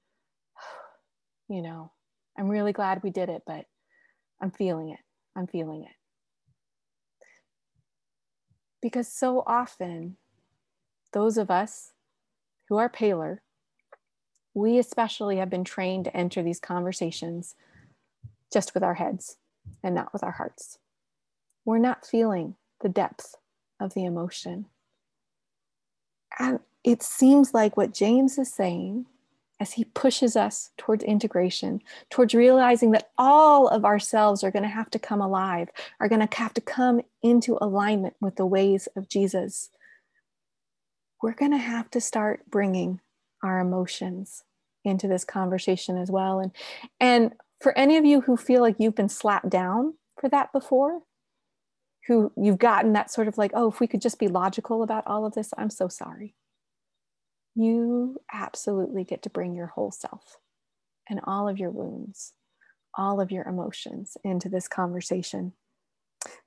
you 1.48 1.62
know, 1.62 1.90
I'm 2.38 2.49
really 2.49 2.73
glad 2.73 3.03
we 3.03 3.11
did 3.11 3.29
it, 3.29 3.42
but 3.47 3.66
I'm 4.40 4.51
feeling 4.51 4.90
it. 4.90 5.01
I'm 5.37 5.47
feeling 5.47 5.85
it. 5.85 5.97
Because 8.81 9.09
so 9.09 9.45
often, 9.47 10.16
those 11.12 11.38
of 11.38 11.51
us 11.51 11.92
who 12.68 12.79
are 12.79 12.88
paler, 12.88 13.42
we 14.55 14.79
especially 14.79 15.37
have 15.37 15.51
been 15.51 15.64
trained 15.64 16.05
to 16.07 16.16
enter 16.16 16.42
these 16.42 16.61
conversations 16.61 17.55
just 18.53 18.75
with 18.75 18.83
our 18.83 18.95
heads 18.95 19.37
and 19.83 19.95
not 19.95 20.12
with 20.12 20.23
our 20.23 20.33
hearts. 20.33 20.79
We're 21.64 21.79
not 21.79 22.07
feeling 22.07 22.57
the 22.81 22.88
depth 22.88 23.37
of 23.81 23.95
the 23.95 24.05
emotion. 24.05 24.66
And 26.38 26.61
it 26.83 27.03
seems 27.03 27.55
like 27.55 27.77
what 27.77 27.95
James 27.95 28.38
is 28.38 28.53
saying 28.53 29.07
as 29.62 29.75
he 29.75 29.85
pushes 29.85 30.35
us 30.35 30.70
towards 30.77 31.05
integration, 31.05 31.81
towards 32.11 32.35
realizing 32.35 32.90
that 32.90 33.11
all 33.16 33.68
of 33.68 33.85
ourselves 33.85 34.42
are 34.42 34.51
going 34.51 34.64
to 34.64 34.68
have 34.68 34.90
to 34.90 34.98
come 34.98 35.20
alive, 35.20 35.68
are 36.01 36.09
going 36.09 36.27
to 36.27 36.37
have 36.37 36.53
to 36.53 36.61
come 36.61 37.01
into 37.22 37.57
alignment 37.61 38.14
with 38.20 38.35
the 38.35 38.44
ways 38.44 38.88
of 38.96 39.09
Jesus. 39.09 39.70
We're 41.22 41.35
going 41.35 41.53
to 41.53 41.59
have 41.59 41.88
to 41.92 42.01
start 42.01 42.42
bringing 42.51 42.98
our 43.40 43.61
emotions 43.61 44.42
into 44.85 45.07
this 45.07 45.25
conversation 45.25 45.96
as 45.96 46.11
well. 46.11 46.40
And, 46.40 46.51
and 46.98 47.33
for 47.61 47.79
any 47.79 47.96
of 47.98 48.05
you 48.05 48.22
who 48.22 48.37
feel 48.37 48.62
like 48.62 48.81
you've 48.81 48.96
been 48.96 49.09
slapped 49.09 49.48
down 49.48 49.94
for 50.20 50.29
that 50.31 50.53
before, 50.53 51.03
who 52.09 52.33
you've 52.37 52.59
gotten 52.59 52.94
that 52.94 53.12
sort 53.12 53.29
of 53.29 53.38
like, 53.38 53.53
oh, 53.55 53.70
if 53.70 53.79
we 53.79 53.87
could 53.87 54.03
just 54.03 54.18
be 54.18 54.27
logical 54.27 54.83
about 54.83 55.07
all 55.07 55.25
of 55.25 55.35
this, 55.35 55.55
I'm 55.57 55.70
so 55.70 55.87
sorry 55.87 56.35
you 57.55 58.21
absolutely 58.33 59.05
get 59.05 59.23
to 59.23 59.31
bring 59.31 59.55
your 59.55 59.67
whole 59.67 59.91
self 59.91 60.38
and 61.09 61.21
all 61.25 61.49
of 61.49 61.59
your 61.59 61.71
wounds, 61.71 62.33
all 62.97 63.21
of 63.21 63.31
your 63.31 63.45
emotions 63.45 64.17
into 64.25 64.49
this 64.49 64.69
conversation. 64.69 65.53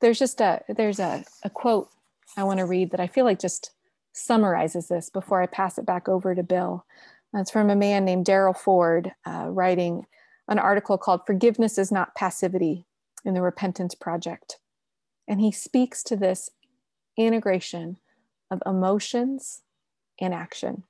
There's 0.01 0.19
just 0.19 0.41
a 0.41 0.61
there's 0.69 0.99
a, 0.99 1.25
a 1.43 1.49
quote 1.49 1.89
I 2.37 2.43
want 2.43 2.59
to 2.59 2.65
read 2.65 2.91
that 2.91 2.99
I 2.99 3.07
feel 3.07 3.25
like 3.25 3.39
just 3.39 3.71
summarizes 4.13 4.87
this 4.87 5.09
before 5.09 5.41
I 5.41 5.47
pass 5.47 5.77
it 5.77 5.85
back 5.85 6.07
over 6.07 6.33
to 6.33 6.43
Bill. 6.43 6.85
It's 7.33 7.51
from 7.51 7.69
a 7.69 7.75
man 7.75 8.05
named 8.05 8.25
Daryl 8.25 8.57
Ford 8.57 9.11
uh, 9.27 9.47
writing 9.49 10.05
an 10.47 10.59
article 10.59 10.97
called 10.97 11.25
Forgiveness 11.25 11.77
is 11.77 11.91
Not 11.91 12.15
Passivity 12.15 12.85
in 13.25 13.33
the 13.33 13.41
Repentance 13.41 13.95
Project. 13.95 14.59
And 15.27 15.41
he 15.41 15.51
speaks 15.51 16.03
to 16.03 16.15
this 16.15 16.49
integration 17.17 17.97
of 18.51 18.61
emotions 18.65 19.63
and 20.21 20.33
action. 20.33 20.83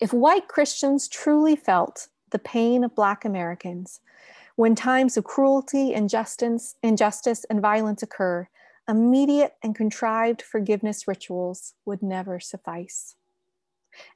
If 0.00 0.12
white 0.12 0.48
Christians 0.48 1.08
truly 1.08 1.56
felt 1.56 2.08
the 2.30 2.38
pain 2.38 2.84
of 2.84 2.94
Black 2.94 3.24
Americans, 3.24 4.00
when 4.56 4.74
times 4.74 5.16
of 5.16 5.24
cruelty, 5.24 5.94
injustice, 5.94 6.76
injustice, 6.82 7.44
and 7.44 7.60
violence 7.60 8.02
occur, 8.02 8.48
immediate 8.88 9.54
and 9.62 9.74
contrived 9.74 10.42
forgiveness 10.42 11.06
rituals 11.06 11.74
would 11.84 12.02
never 12.02 12.40
suffice. 12.40 13.16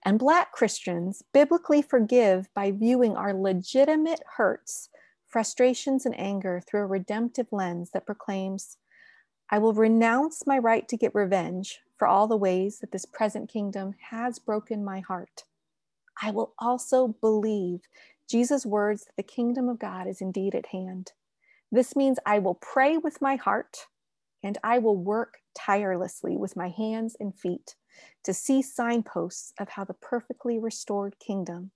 And 0.05 0.19
Black 0.19 0.53
Christians 0.53 1.23
biblically 1.33 1.83
forgive 1.83 2.53
by 2.55 2.73
viewing 2.73 3.17
our 3.17 3.35
legitimate 3.35 4.23
hurts, 4.37 4.89
frustrations, 5.27 6.07
and 6.07 6.19
anger 6.19 6.63
through 6.67 6.81
a 6.81 6.87
redemptive 6.87 7.49
lens 7.53 7.91
that 7.91 8.07
proclaims, 8.07 8.79
I 9.51 9.59
will 9.59 9.75
renounce 9.75 10.47
my 10.47 10.59
right 10.59 10.89
to 10.89 10.97
get 10.97 11.15
revenge 11.15 11.81
for 11.97 12.07
all 12.07 12.27
the 12.27 12.37
ways 12.37 12.79
that 12.81 12.93
this 12.93 13.07
present 13.07 13.49
kingdom 13.51 13.95
has 14.11 14.39
broken 14.39 14.85
my 14.85 15.01
heart. 15.01 15.45
I 16.23 16.31
will 16.31 16.55
also 16.59 17.09
believe 17.09 17.81
Jesus' 18.29 18.67
words 18.67 19.05
that 19.05 19.17
the 19.17 19.23
kingdom 19.23 19.69
of 19.69 19.79
God 19.79 20.07
is 20.07 20.21
indeed 20.21 20.55
at 20.55 20.67
hand. 20.67 21.13
This 21.71 21.97
means 21.97 22.19
I 22.25 22.39
will 22.39 22.55
pray 22.55 22.97
with 22.97 23.21
my 23.21 23.37
heart 23.37 23.87
and 24.43 24.59
I 24.63 24.79
will 24.79 24.97
work 24.97 25.39
tirelessly 25.55 26.37
with 26.37 26.57
my 26.57 26.69
hands 26.69 27.17
and 27.19 27.35
feet 27.35 27.75
to 28.25 28.35
see 28.35 28.63
signposts 28.63 29.53
of 29.59 29.71
how 29.71 29.85
the 29.85 29.95
perfectly 29.95 30.59
restored 30.59 31.17
kingdom 31.19 31.71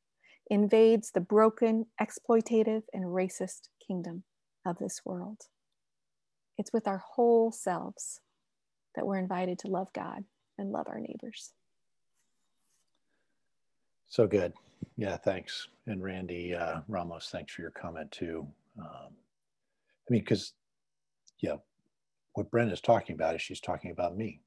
invades 0.49 1.13
the 1.13 1.21
broken, 1.21 1.87
exploitative, 2.01 2.83
and 2.93 3.05
racist 3.05 3.69
kingdom 3.87 4.25
of 4.67 4.79
this 4.79 5.01
world. 5.05 5.43
It's 6.59 6.73
with 6.73 6.87
our 6.87 7.03
whole 7.15 7.53
selves 7.53 8.21
that 8.95 9.07
we're 9.07 9.19
invited 9.19 9.59
to 9.61 9.69
love 9.69 9.89
God 9.93 10.25
and 10.59 10.73
love 10.73 10.87
our 10.89 11.01
neighbors. 11.01 11.53
So 14.09 14.27
good. 14.27 14.53
Yeah, 14.97 15.17
thanks. 15.17 15.69
And 15.87 16.03
Randy 16.03 16.55
uh, 16.55 16.81
Ramos, 16.89 17.29
thanks 17.31 17.53
for 17.53 17.63
your 17.63 17.71
comment 17.71 18.11
too. 18.11 18.47
Um, 18.79 19.11
I 19.13 20.13
mean, 20.13 20.21
because, 20.23 20.53
yeah, 21.41 21.57
what 22.35 22.51
Bren 22.51 22.73
is 22.73 22.81
talking 22.81 23.15
about 23.15 23.35
is 23.35 23.43
she's 23.43 23.61
talking 23.61 23.91
about 23.91 24.17
me. 24.17 24.41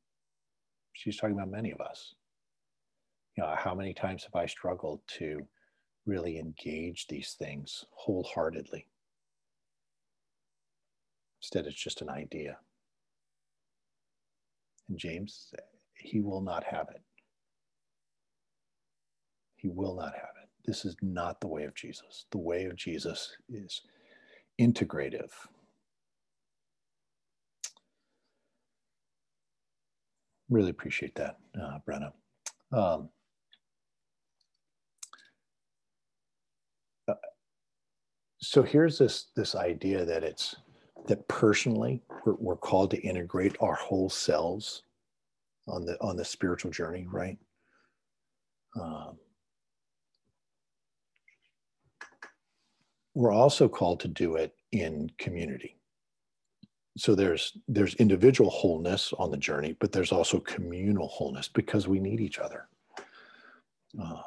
She's 0.93 1.17
talking 1.17 1.36
about 1.36 1.49
many 1.49 1.71
of 1.71 1.82
us. 1.82 2.15
You 3.36 3.43
know, 3.43 3.56
how 3.58 3.73
many 3.73 3.93
times 3.93 4.23
have 4.25 4.36
I 4.36 4.45
struggled 4.45 5.01
to 5.17 5.47
really 6.06 6.38
engage 6.38 7.08
these 7.08 7.36
things 7.39 7.86
wholeheartedly? 7.91 8.88
Instead, 11.41 11.65
it's 11.65 11.82
just 11.82 12.01
an 12.01 12.10
idea. 12.10 12.58
And 14.89 14.98
James, 14.98 15.54
he 15.93 16.22
will 16.22 16.41
not 16.41 16.63
have 16.63 16.88
it. 16.89 17.02
He 19.56 19.69
will 19.69 19.96
not 19.96 20.13
have 20.13 20.32
it. 20.41 20.50
this 20.65 20.86
is 20.86 20.96
not 21.02 21.39
the 21.41 21.48
way 21.48 21.63
of 21.63 21.74
Jesus. 21.76 22.26
The 22.32 22.38
way 22.38 22.65
of 22.65 22.76
Jesus 22.76 23.38
is 23.50 23.82
integrative. 24.60 25.32
Really 30.50 30.69
appreciate 30.69 31.15
that, 31.15 31.38
uh, 31.60 31.80
Brenna. 31.88 32.12
Um, 32.72 33.10
uh, 37.08 37.13
so 38.39 38.62
here's 38.62 38.98
this 38.98 39.28
this 39.36 39.56
idea 39.56 40.06
that 40.06 40.24
it's 40.24 40.56
that 41.08 41.28
personally 41.28 42.02
we're, 42.26 42.36
we're 42.39 42.56
called 42.56 42.92
to 42.92 43.02
integrate 43.02 43.56
our 43.60 43.76
whole 43.76 44.10
selves 44.10 44.84
on 45.68 45.86
the 45.86 46.00
on 46.02 46.18
the 46.18 46.26
spiritual 46.26 46.72
journey, 46.72 47.08
right? 47.12 47.38
Um, 48.80 49.18
we're 53.13 53.32
also 53.32 53.68
called 53.68 54.00
to 54.02 54.08
do 54.08 54.36
it 54.36 54.54
in 54.72 55.10
community 55.18 55.78
so 56.98 57.16
there's 57.16 57.58
there's 57.68 57.96
individual 57.96 58.50
wholeness 58.50 59.13
on 59.18 59.32
the 59.32 59.38
journey 59.38 59.76
but 59.80 59.92
there's 59.92 60.12
also 60.12 60.39
communal 60.39 61.08
wholeness 61.08 61.48
because 61.48 61.88
we 61.88 62.00
need 62.00 62.20
each 62.20 62.39
other 62.39 62.68
uh, 64.02 64.22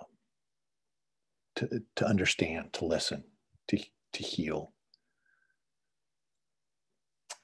to, 1.54 1.82
to 1.94 2.06
understand 2.06 2.72
to 2.72 2.84
listen 2.84 3.22
to, 3.68 3.78
to 4.12 4.22
heal 4.22 4.72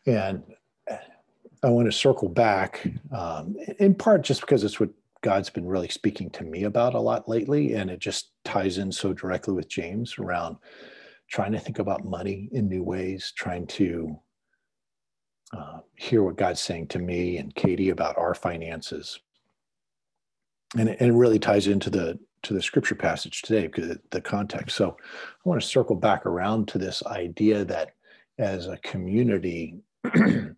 and 0.07 0.43
i 1.63 1.69
want 1.69 1.87
to 1.87 1.93
circle 1.93 2.29
back 2.29 2.87
um, 3.17 3.57
in 3.79 3.95
part 3.95 4.23
just 4.23 4.41
because 4.41 4.65
it's 4.65 4.81
what 4.81 4.91
god's 5.23 5.51
been 5.51 5.67
really 5.67 5.89
speaking 5.89 6.31
to 6.31 6.45
me 6.45 6.65
about 6.65 6.95
a 6.95 7.01
lot 7.01 7.29
lately 7.29 7.75
and 7.75 7.91
it 7.91 7.99
just 7.99 8.33
ties 8.45 8.79
in 8.79 8.91
so 8.91 9.13
directly 9.13 9.55
with 9.55 9.69
james 9.69 10.19
around 10.19 10.57
trying 11.31 11.53
to 11.53 11.59
think 11.59 11.79
about 11.79 12.05
money 12.05 12.49
in 12.53 12.69
new 12.69 12.83
ways 12.83 13.33
trying 13.37 13.67
to 13.67 14.19
uh, 15.57 15.81
hear 15.97 16.23
what 16.23 16.37
God's 16.37 16.61
saying 16.61 16.89
to 16.89 16.99
me 16.99 17.37
and 17.37 17.55
Katie 17.55 17.91
about 17.91 18.17
our 18.17 18.35
finances. 18.35 19.19
And 20.77 20.89
it, 20.89 20.99
and 21.01 21.11
it 21.11 21.15
really 21.15 21.39
ties 21.39 21.67
into 21.67 21.91
the 21.91 22.19
to 22.45 22.55
the 22.55 22.63
scripture 22.63 22.97
passage 22.97 23.43
today 23.43 23.69
because 23.69 23.97
the 24.11 24.21
context. 24.21 24.77
So 24.77 24.97
I 24.99 25.49
want 25.49 25.61
to 25.61 25.67
circle 25.67 25.95
back 25.95 26.27
around 26.27 26.67
to 26.69 26.79
this 26.79 27.03
idea 27.07 27.65
that 27.67 27.91
as 28.39 28.67
a 28.67 28.79
community, 28.79 29.77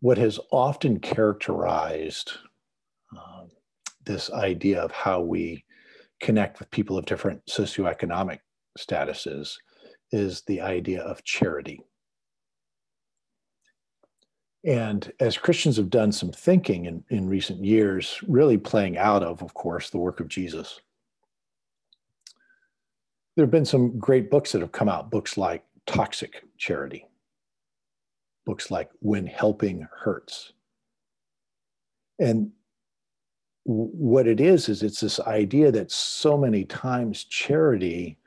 what 0.00 0.18
has 0.18 0.38
often 0.50 1.00
characterized 1.00 2.32
um, 3.12 3.48
this 4.04 4.30
idea 4.32 4.80
of 4.80 4.90
how 4.92 5.20
we 5.20 5.64
connect 6.20 6.58
with 6.58 6.70
people 6.70 6.98
of 6.98 7.06
different 7.06 7.44
socioeconomic 7.46 8.38
statuses 8.78 9.54
is 10.12 10.42
the 10.42 10.60
idea 10.60 11.02
of 11.02 11.24
charity. 11.24 11.80
And 14.64 15.12
as 15.20 15.36
Christians 15.36 15.76
have 15.76 15.90
done 15.90 16.10
some 16.10 16.32
thinking 16.32 16.86
in, 16.86 17.04
in 17.10 17.28
recent 17.28 17.62
years, 17.62 18.18
really 18.26 18.56
playing 18.56 18.96
out 18.96 19.22
of, 19.22 19.42
of 19.42 19.52
course, 19.52 19.90
the 19.90 19.98
work 19.98 20.20
of 20.20 20.28
Jesus, 20.28 20.80
there 23.36 23.44
have 23.44 23.50
been 23.50 23.66
some 23.66 23.98
great 23.98 24.30
books 24.30 24.52
that 24.52 24.62
have 24.62 24.72
come 24.72 24.88
out, 24.88 25.10
books 25.10 25.36
like 25.36 25.64
Toxic 25.86 26.42
Charity, 26.56 27.06
books 28.44 28.70
like 28.70 28.90
When 29.00 29.26
Helping 29.26 29.86
Hurts. 29.96 30.52
And 32.18 32.50
what 33.64 34.26
it 34.26 34.40
is, 34.40 34.68
is 34.68 34.82
it's 34.82 35.00
this 35.00 35.20
idea 35.20 35.72
that 35.72 35.90
so 35.90 36.36
many 36.36 36.64
times 36.64 37.24
charity 37.24 38.18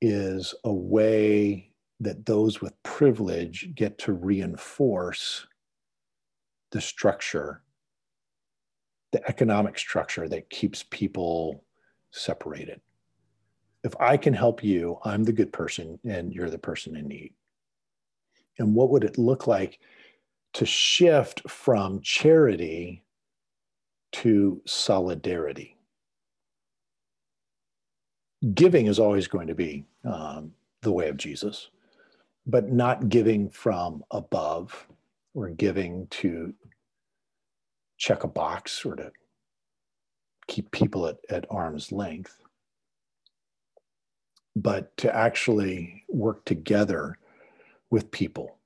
is 0.00 0.54
a 0.64 0.72
way 0.72 1.70
that 2.00 2.26
those 2.26 2.60
with 2.60 2.82
privilege 2.82 3.70
get 3.74 3.98
to 3.98 4.12
reinforce 4.12 5.46
the 6.72 6.80
structure, 6.80 7.62
the 9.12 9.26
economic 9.28 9.78
structure 9.78 10.28
that 10.28 10.50
keeps 10.50 10.84
people 10.90 11.64
separated. 12.10 12.80
If 13.84 13.94
I 14.00 14.16
can 14.16 14.34
help 14.34 14.64
you, 14.64 14.98
I'm 15.04 15.24
the 15.24 15.32
good 15.32 15.52
person 15.52 15.98
and 16.04 16.32
you're 16.32 16.50
the 16.50 16.58
person 16.58 16.96
in 16.96 17.06
need. 17.06 17.32
And 18.58 18.74
what 18.74 18.90
would 18.90 19.04
it 19.04 19.18
look 19.18 19.46
like 19.46 19.78
to 20.54 20.66
shift 20.66 21.48
from 21.48 22.00
charity 22.00 23.04
to 24.12 24.60
solidarity? 24.66 25.76
Giving 28.54 28.86
is 28.86 28.98
always 28.98 29.26
going 29.26 29.48
to 29.48 29.54
be 29.54 29.84
um, 30.04 30.52
the 30.82 30.92
way 30.92 31.08
of 31.08 31.16
Jesus 31.16 31.70
but 32.46 32.70
not 32.70 33.08
giving 33.08 33.48
from 33.50 34.04
above 34.10 34.86
or 35.34 35.48
giving 35.50 36.06
to 36.08 36.54
check 37.98 38.24
a 38.24 38.28
box 38.28 38.84
or 38.84 38.94
to 38.94 39.10
keep 40.46 40.70
people 40.70 41.06
at, 41.06 41.18
at 41.28 41.44
arm's 41.50 41.90
length, 41.90 42.40
but 44.54 44.96
to 44.96 45.14
actually 45.14 46.04
work 46.08 46.44
together 46.44 47.18
with 47.96 48.10
people, 48.10 48.58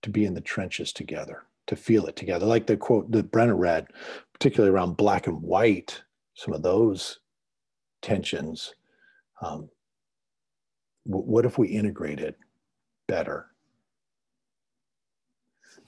to 0.00 0.08
be 0.08 0.24
in 0.24 0.32
the 0.32 0.40
trenches 0.40 0.90
together, 0.90 1.42
to 1.66 1.76
feel 1.76 2.06
it 2.06 2.16
together. 2.16 2.46
Like 2.46 2.66
the 2.66 2.78
quote 2.78 3.12
that 3.12 3.30
Brenna 3.30 3.54
read, 3.54 3.88
particularly 4.32 4.74
around 4.74 4.96
black 4.96 5.26
and 5.26 5.42
white, 5.42 6.02
some 6.32 6.54
of 6.54 6.62
those 6.62 7.20
tensions. 8.00 8.74
Um, 9.42 9.68
what 11.04 11.44
if 11.44 11.58
we 11.58 11.68
integrated 11.68 12.36
better. 13.06 13.48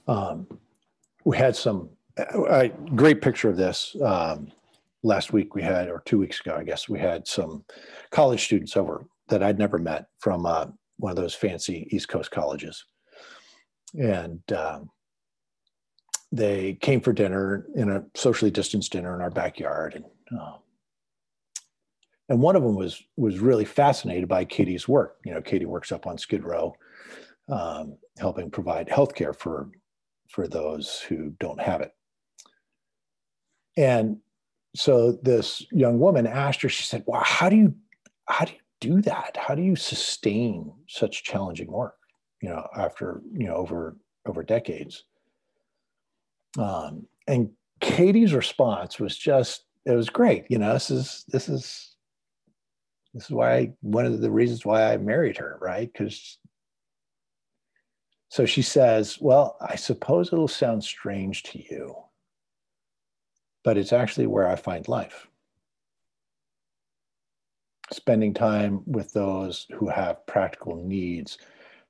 Um, 0.07 0.47
we 1.25 1.37
had 1.37 1.55
some 1.55 1.89
a 2.17 2.69
great 2.95 3.21
picture 3.21 3.49
of 3.49 3.57
this 3.57 3.95
um, 4.03 4.51
last 5.03 5.31
week. 5.31 5.55
We 5.55 5.61
had, 5.61 5.89
or 5.89 6.03
two 6.05 6.19
weeks 6.19 6.41
ago, 6.41 6.55
I 6.55 6.63
guess, 6.63 6.89
we 6.89 6.99
had 6.99 7.27
some 7.27 7.63
college 8.11 8.43
students 8.43 8.75
over 8.75 9.05
that 9.29 9.41
I'd 9.41 9.59
never 9.59 9.77
met 9.77 10.07
from 10.19 10.45
uh, 10.45 10.67
one 10.99 11.11
of 11.11 11.15
those 11.15 11.33
fancy 11.33 11.87
East 11.91 12.07
Coast 12.07 12.31
colleges, 12.31 12.85
and 13.97 14.39
um, 14.53 14.89
they 16.31 16.75
came 16.75 17.01
for 17.01 17.13
dinner 17.13 17.65
in 17.75 17.89
a 17.89 18.05
socially 18.15 18.51
distanced 18.51 18.91
dinner 18.91 19.15
in 19.15 19.21
our 19.21 19.31
backyard, 19.31 19.95
and 19.95 20.05
uh, 20.39 20.57
and 22.29 22.41
one 22.41 22.55
of 22.55 22.63
them 22.63 22.75
was 22.75 23.01
was 23.17 23.39
really 23.39 23.65
fascinated 23.65 24.27
by 24.27 24.45
Katie's 24.45 24.87
work. 24.87 25.17
You 25.25 25.33
know, 25.33 25.41
Katie 25.41 25.65
works 25.65 25.91
up 25.91 26.05
on 26.05 26.17
Skid 26.17 26.43
Row 26.43 26.75
um, 27.49 27.97
helping 28.19 28.51
provide 28.51 28.87
healthcare 28.87 29.35
for 29.35 29.69
for 30.29 30.47
those 30.47 30.99
who 30.99 31.31
don't 31.39 31.59
have 31.59 31.81
it. 31.81 31.91
And 33.75 34.17
so 34.75 35.13
this 35.23 35.65
young 35.71 35.99
woman 35.99 36.27
asked 36.27 36.61
her, 36.61 36.69
she 36.69 36.83
said, 36.83 37.03
well, 37.07 37.23
how 37.23 37.49
do 37.49 37.55
you 37.55 37.75
how 38.27 38.45
do 38.45 38.53
you 38.53 38.59
do 38.79 39.01
that? 39.01 39.37
How 39.37 39.55
do 39.55 39.61
you 39.61 39.75
sustain 39.75 40.71
such 40.87 41.23
challenging 41.23 41.71
work? 41.71 41.95
You 42.41 42.49
know, 42.49 42.67
after, 42.75 43.21
you 43.33 43.47
know, 43.47 43.55
over 43.55 43.97
over 44.25 44.43
decades. 44.43 45.03
Um, 46.57 47.07
and 47.27 47.51
Katie's 47.81 48.33
response 48.33 48.99
was 48.99 49.17
just, 49.17 49.65
it 49.85 49.91
was 49.91 50.09
great. 50.09 50.45
You 50.49 50.57
know, 50.57 50.73
this 50.73 50.91
is 50.91 51.25
this 51.27 51.49
is 51.49 51.95
this 53.13 53.25
is 53.25 53.31
why 53.31 53.55
I, 53.55 53.73
one 53.81 54.05
of 54.05 54.21
the 54.21 54.31
reasons 54.31 54.65
why 54.65 54.91
I 54.93 54.97
married 54.97 55.37
her, 55.37 55.57
right? 55.61 55.91
Because 55.91 56.37
so 58.29 58.45
she 58.45 58.61
says, 58.61 59.17
Well, 59.19 59.57
I 59.59 59.75
suppose 59.75 60.31
it'll 60.31 60.47
sound 60.47 60.83
strange 60.83 61.43
to 61.43 61.59
you, 61.59 61.95
but 63.63 63.77
it's 63.77 63.93
actually 63.93 64.27
where 64.27 64.47
I 64.47 64.55
find 64.55 64.87
life. 64.87 65.27
Spending 67.91 68.33
time 68.33 68.83
with 68.85 69.11
those 69.13 69.67
who 69.71 69.87
have 69.87 70.25
practical 70.27 70.75
needs 70.75 71.37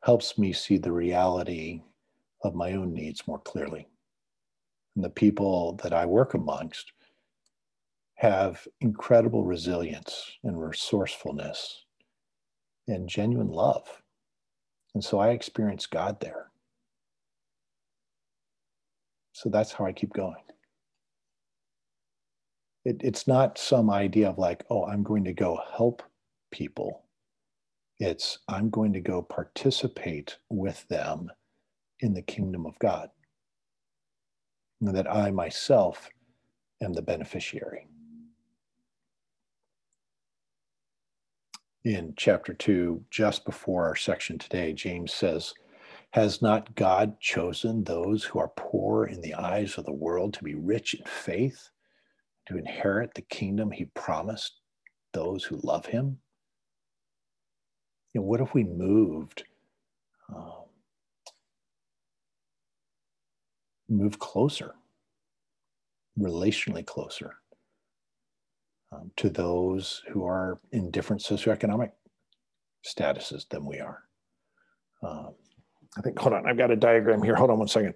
helps 0.01 0.37
me 0.37 0.53
see 0.53 0.77
the 0.77 0.91
reality 0.91 1.81
of 2.43 2.55
my 2.55 2.73
own 2.73 2.93
needs 2.93 3.27
more 3.27 3.39
clearly. 3.39 3.87
And 4.95 5.03
the 5.03 5.09
people 5.09 5.73
that 5.83 5.93
I 5.93 6.05
work 6.05 6.33
amongst 6.33 6.93
have 8.15 8.65
incredible 8.81 9.43
resilience 9.43 10.37
and 10.43 10.61
resourcefulness 10.61 11.85
and 12.87 13.07
genuine 13.07 13.49
love 13.49 14.01
and 14.93 15.03
so 15.03 15.19
I 15.19 15.29
experience 15.29 15.85
God 15.85 16.19
there. 16.19 16.47
So 19.33 19.49
that's 19.49 19.71
how 19.71 19.85
I 19.85 19.93
keep 19.93 20.13
going. 20.13 20.35
It, 22.85 23.01
it's 23.01 23.27
not 23.27 23.57
some 23.57 23.89
idea 23.89 24.29
of 24.29 24.37
like, 24.37 24.63
oh, 24.69 24.85
I'm 24.85 25.03
going 25.03 25.25
to 25.25 25.33
go 25.33 25.59
help 25.75 26.03
people. 26.51 27.03
It's 27.99 28.39
I'm 28.47 28.69
going 28.69 28.93
to 28.93 29.01
go 29.01 29.21
participate 29.21 30.37
with 30.49 30.87
them 30.87 31.29
in 31.99 32.13
the 32.13 32.21
kingdom 32.21 32.65
of 32.65 32.79
God. 32.79 33.09
And 34.81 34.95
that 34.95 35.11
I 35.11 35.31
myself 35.31 36.09
am 36.81 36.93
the 36.93 37.01
beneficiary. 37.01 37.89
in 41.83 42.13
chapter 42.17 42.53
2, 42.53 43.03
just 43.09 43.45
before 43.45 43.85
our 43.85 43.95
section 43.95 44.37
today, 44.37 44.73
James 44.73 45.13
says, 45.13 45.53
Has 46.11 46.41
not 46.41 46.75
God 46.75 47.19
chosen 47.19 47.83
those 47.83 48.23
who 48.23 48.39
are 48.39 48.51
poor 48.55 49.05
in 49.05 49.21
the 49.21 49.33
eyes 49.33 49.77
of 49.77 49.85
the 49.85 49.93
world 49.93 50.33
to 50.35 50.43
be 50.43 50.55
rich 50.55 50.93
in 50.93 51.05
faith, 51.05 51.69
to 52.49 52.57
inherit 52.57 53.13
the 53.13 53.21
kingdom 53.21 53.71
he 53.71 53.85
promised 53.95 54.59
those 55.13 55.43
who 55.43 55.59
love 55.63 55.85
him? 55.85 56.17
You 58.13 58.21
know, 58.21 58.27
what 58.27 58.41
if 58.41 58.53
we 58.53 58.63
moved? 58.63 59.43
Um, 60.35 60.65
move 63.87 64.19
closer, 64.19 64.75
relationally 66.19 66.85
closer 66.85 67.35
um, 68.91 69.11
to 69.17 69.29
those 69.29 70.03
who 70.11 70.25
are 70.25 70.59
in 70.71 70.91
different 70.91 71.21
socioeconomic 71.21 71.91
statuses 72.85 73.47
than 73.49 73.65
we 73.65 73.79
are. 73.79 74.03
Um, 75.03 75.33
I 75.97 76.01
think, 76.01 76.19
hold 76.19 76.33
on, 76.33 76.47
I've 76.47 76.57
got 76.57 76.71
a 76.71 76.75
diagram 76.75 77.23
here. 77.23 77.35
Hold 77.35 77.49
on 77.49 77.59
one 77.59 77.67
second. 77.67 77.93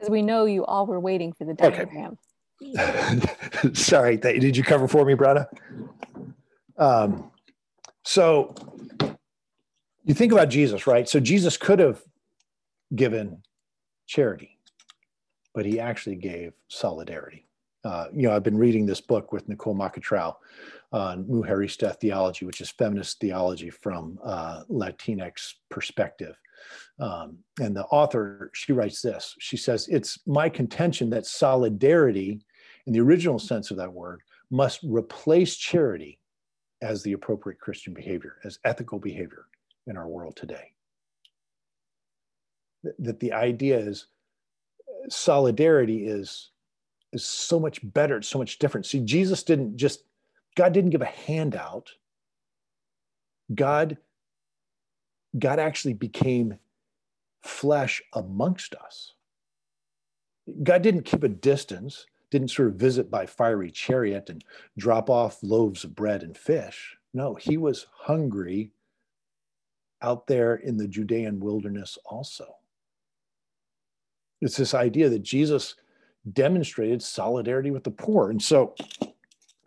Because 0.00 0.10
we 0.10 0.22
know 0.22 0.46
you 0.46 0.64
all 0.64 0.86
were 0.86 0.98
waiting 0.98 1.34
for 1.34 1.44
the 1.44 1.52
diagram. 1.52 2.16
Okay. 2.62 3.20
Sorry, 3.74 4.16
th- 4.16 4.40
did 4.40 4.56
you 4.56 4.62
cover 4.62 4.88
for 4.88 5.04
me, 5.04 5.14
Brada? 5.14 5.46
Um, 6.78 7.30
so 8.02 8.54
you 10.04 10.14
think 10.14 10.32
about 10.32 10.48
Jesus, 10.48 10.86
right? 10.86 11.06
So 11.06 11.20
Jesus 11.20 11.58
could 11.58 11.80
have 11.80 12.02
given 12.94 13.42
charity, 14.06 14.58
but 15.54 15.66
he 15.66 15.78
actually 15.78 16.16
gave 16.16 16.54
solidarity. 16.68 17.46
Uh, 17.84 18.06
you 18.14 18.22
know, 18.22 18.34
I've 18.34 18.42
been 18.42 18.58
reading 18.58 18.86
this 18.86 19.02
book 19.02 19.32
with 19.32 19.48
Nicole 19.48 19.76
Macatrao 19.76 20.36
on 20.92 21.24
Mujerista 21.24 21.94
theology, 22.00 22.46
which 22.46 22.62
is 22.62 22.70
feminist 22.70 23.20
theology 23.20 23.68
from 23.68 24.18
uh, 24.24 24.62
Latinx 24.70 25.54
perspective. 25.68 26.36
Um, 27.00 27.38
and 27.58 27.74
the 27.74 27.84
author, 27.86 28.50
she 28.52 28.72
writes 28.72 29.00
this. 29.00 29.34
She 29.38 29.56
says, 29.56 29.88
It's 29.88 30.18
my 30.26 30.48
contention 30.48 31.08
that 31.10 31.26
solidarity, 31.26 32.40
in 32.86 32.92
the 32.92 33.00
original 33.00 33.38
sense 33.38 33.70
of 33.70 33.78
that 33.78 33.92
word, 33.92 34.20
must 34.50 34.80
replace 34.82 35.56
charity 35.56 36.18
as 36.82 37.02
the 37.02 37.12
appropriate 37.12 37.58
Christian 37.58 37.94
behavior, 37.94 38.36
as 38.44 38.58
ethical 38.64 38.98
behavior 38.98 39.46
in 39.86 39.96
our 39.96 40.08
world 40.08 40.36
today. 40.36 40.72
That, 42.98 43.20
the 43.20 43.32
idea 43.32 43.78
is 43.78 44.06
solidarity 45.08 46.06
is 46.06 46.50
is 47.12 47.24
so 47.24 47.58
much 47.58 47.80
better, 47.82 48.18
it's 48.18 48.28
so 48.28 48.38
much 48.38 48.58
different. 48.58 48.86
See, 48.86 49.00
Jesus 49.00 49.42
didn't 49.42 49.76
just 49.76 50.04
God 50.54 50.72
didn't 50.72 50.90
give 50.90 51.02
a 51.02 51.06
handout. 51.06 51.90
God 53.54 53.96
God 55.38 55.58
actually 55.58 55.94
became 55.94 56.58
flesh 57.42 58.02
amongst 58.14 58.74
us. 58.74 59.14
God 60.62 60.82
didn't 60.82 61.04
keep 61.04 61.22
a 61.22 61.28
distance, 61.28 62.06
didn't 62.30 62.50
sort 62.50 62.68
of 62.68 62.74
visit 62.74 63.10
by 63.10 63.26
fiery 63.26 63.70
chariot 63.70 64.30
and 64.30 64.44
drop 64.78 65.10
off 65.10 65.42
loaves 65.42 65.84
of 65.84 65.94
bread 65.94 66.22
and 66.22 66.36
fish. 66.36 66.96
No, 67.12 67.34
he 67.34 67.56
was 67.56 67.86
hungry 67.92 68.72
out 70.02 70.26
there 70.26 70.56
in 70.56 70.76
the 70.76 70.88
Judean 70.88 71.40
wilderness 71.40 71.98
also. 72.04 72.56
It's 74.40 74.56
this 74.56 74.74
idea 74.74 75.08
that 75.08 75.22
Jesus 75.22 75.74
demonstrated 76.32 77.02
solidarity 77.02 77.70
with 77.70 77.84
the 77.84 77.90
poor. 77.90 78.30
And 78.30 78.42
so 78.42 78.74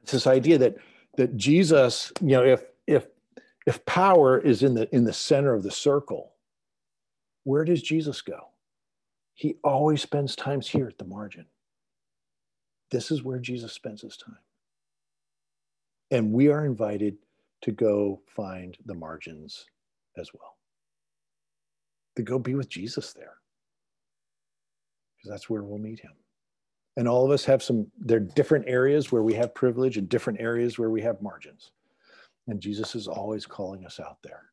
it's 0.01 0.11
this 0.11 0.27
idea 0.27 0.57
that 0.57 0.77
that 1.17 1.37
Jesus, 1.37 2.11
you 2.21 2.29
know, 2.29 2.43
if 2.43 2.63
if 2.87 3.07
if 3.67 3.85
power 3.85 4.39
is 4.39 4.63
in 4.63 4.73
the 4.73 4.93
in 4.93 5.03
the 5.03 5.13
center 5.13 5.53
of 5.53 5.63
the 5.63 5.71
circle, 5.71 6.32
where 7.43 7.65
does 7.65 7.81
Jesus 7.81 8.21
go? 8.21 8.49
He 9.33 9.55
always 9.63 10.01
spends 10.01 10.35
times 10.35 10.67
here 10.67 10.87
at 10.87 10.97
the 10.97 11.05
margin. 11.05 11.45
This 12.91 13.11
is 13.11 13.23
where 13.23 13.39
Jesus 13.39 13.73
spends 13.73 14.01
his 14.01 14.17
time. 14.17 14.37
And 16.11 16.31
we 16.31 16.49
are 16.49 16.65
invited 16.65 17.17
to 17.63 17.71
go 17.71 18.21
find 18.27 18.77
the 18.85 18.93
margins 18.93 19.65
as 20.17 20.29
well. 20.33 20.57
To 22.17 22.21
go 22.21 22.37
be 22.37 22.53
with 22.53 22.69
Jesus 22.69 23.13
there. 23.13 23.37
Because 25.17 25.31
that's 25.31 25.49
where 25.49 25.63
we'll 25.63 25.79
meet 25.79 25.99
him. 25.99 26.11
And 26.95 27.07
all 27.07 27.25
of 27.25 27.31
us 27.31 27.45
have 27.45 27.63
some, 27.63 27.87
there 27.97 28.17
are 28.17 28.27
different 28.35 28.65
areas 28.67 29.11
where 29.11 29.23
we 29.23 29.33
have 29.33 29.55
privilege 29.55 29.97
and 29.97 30.07
different 30.07 30.39
areas 30.39 30.77
where 30.77 30.91
we 30.91 31.01
have 31.01 31.21
margins. 31.21 31.71
And 32.47 32.61
Jesus 32.61 32.93
is 32.93 33.07
always 33.07 33.47
calling 33.47 33.85
us 33.85 33.99
out 33.99 34.17
there. 34.23 34.52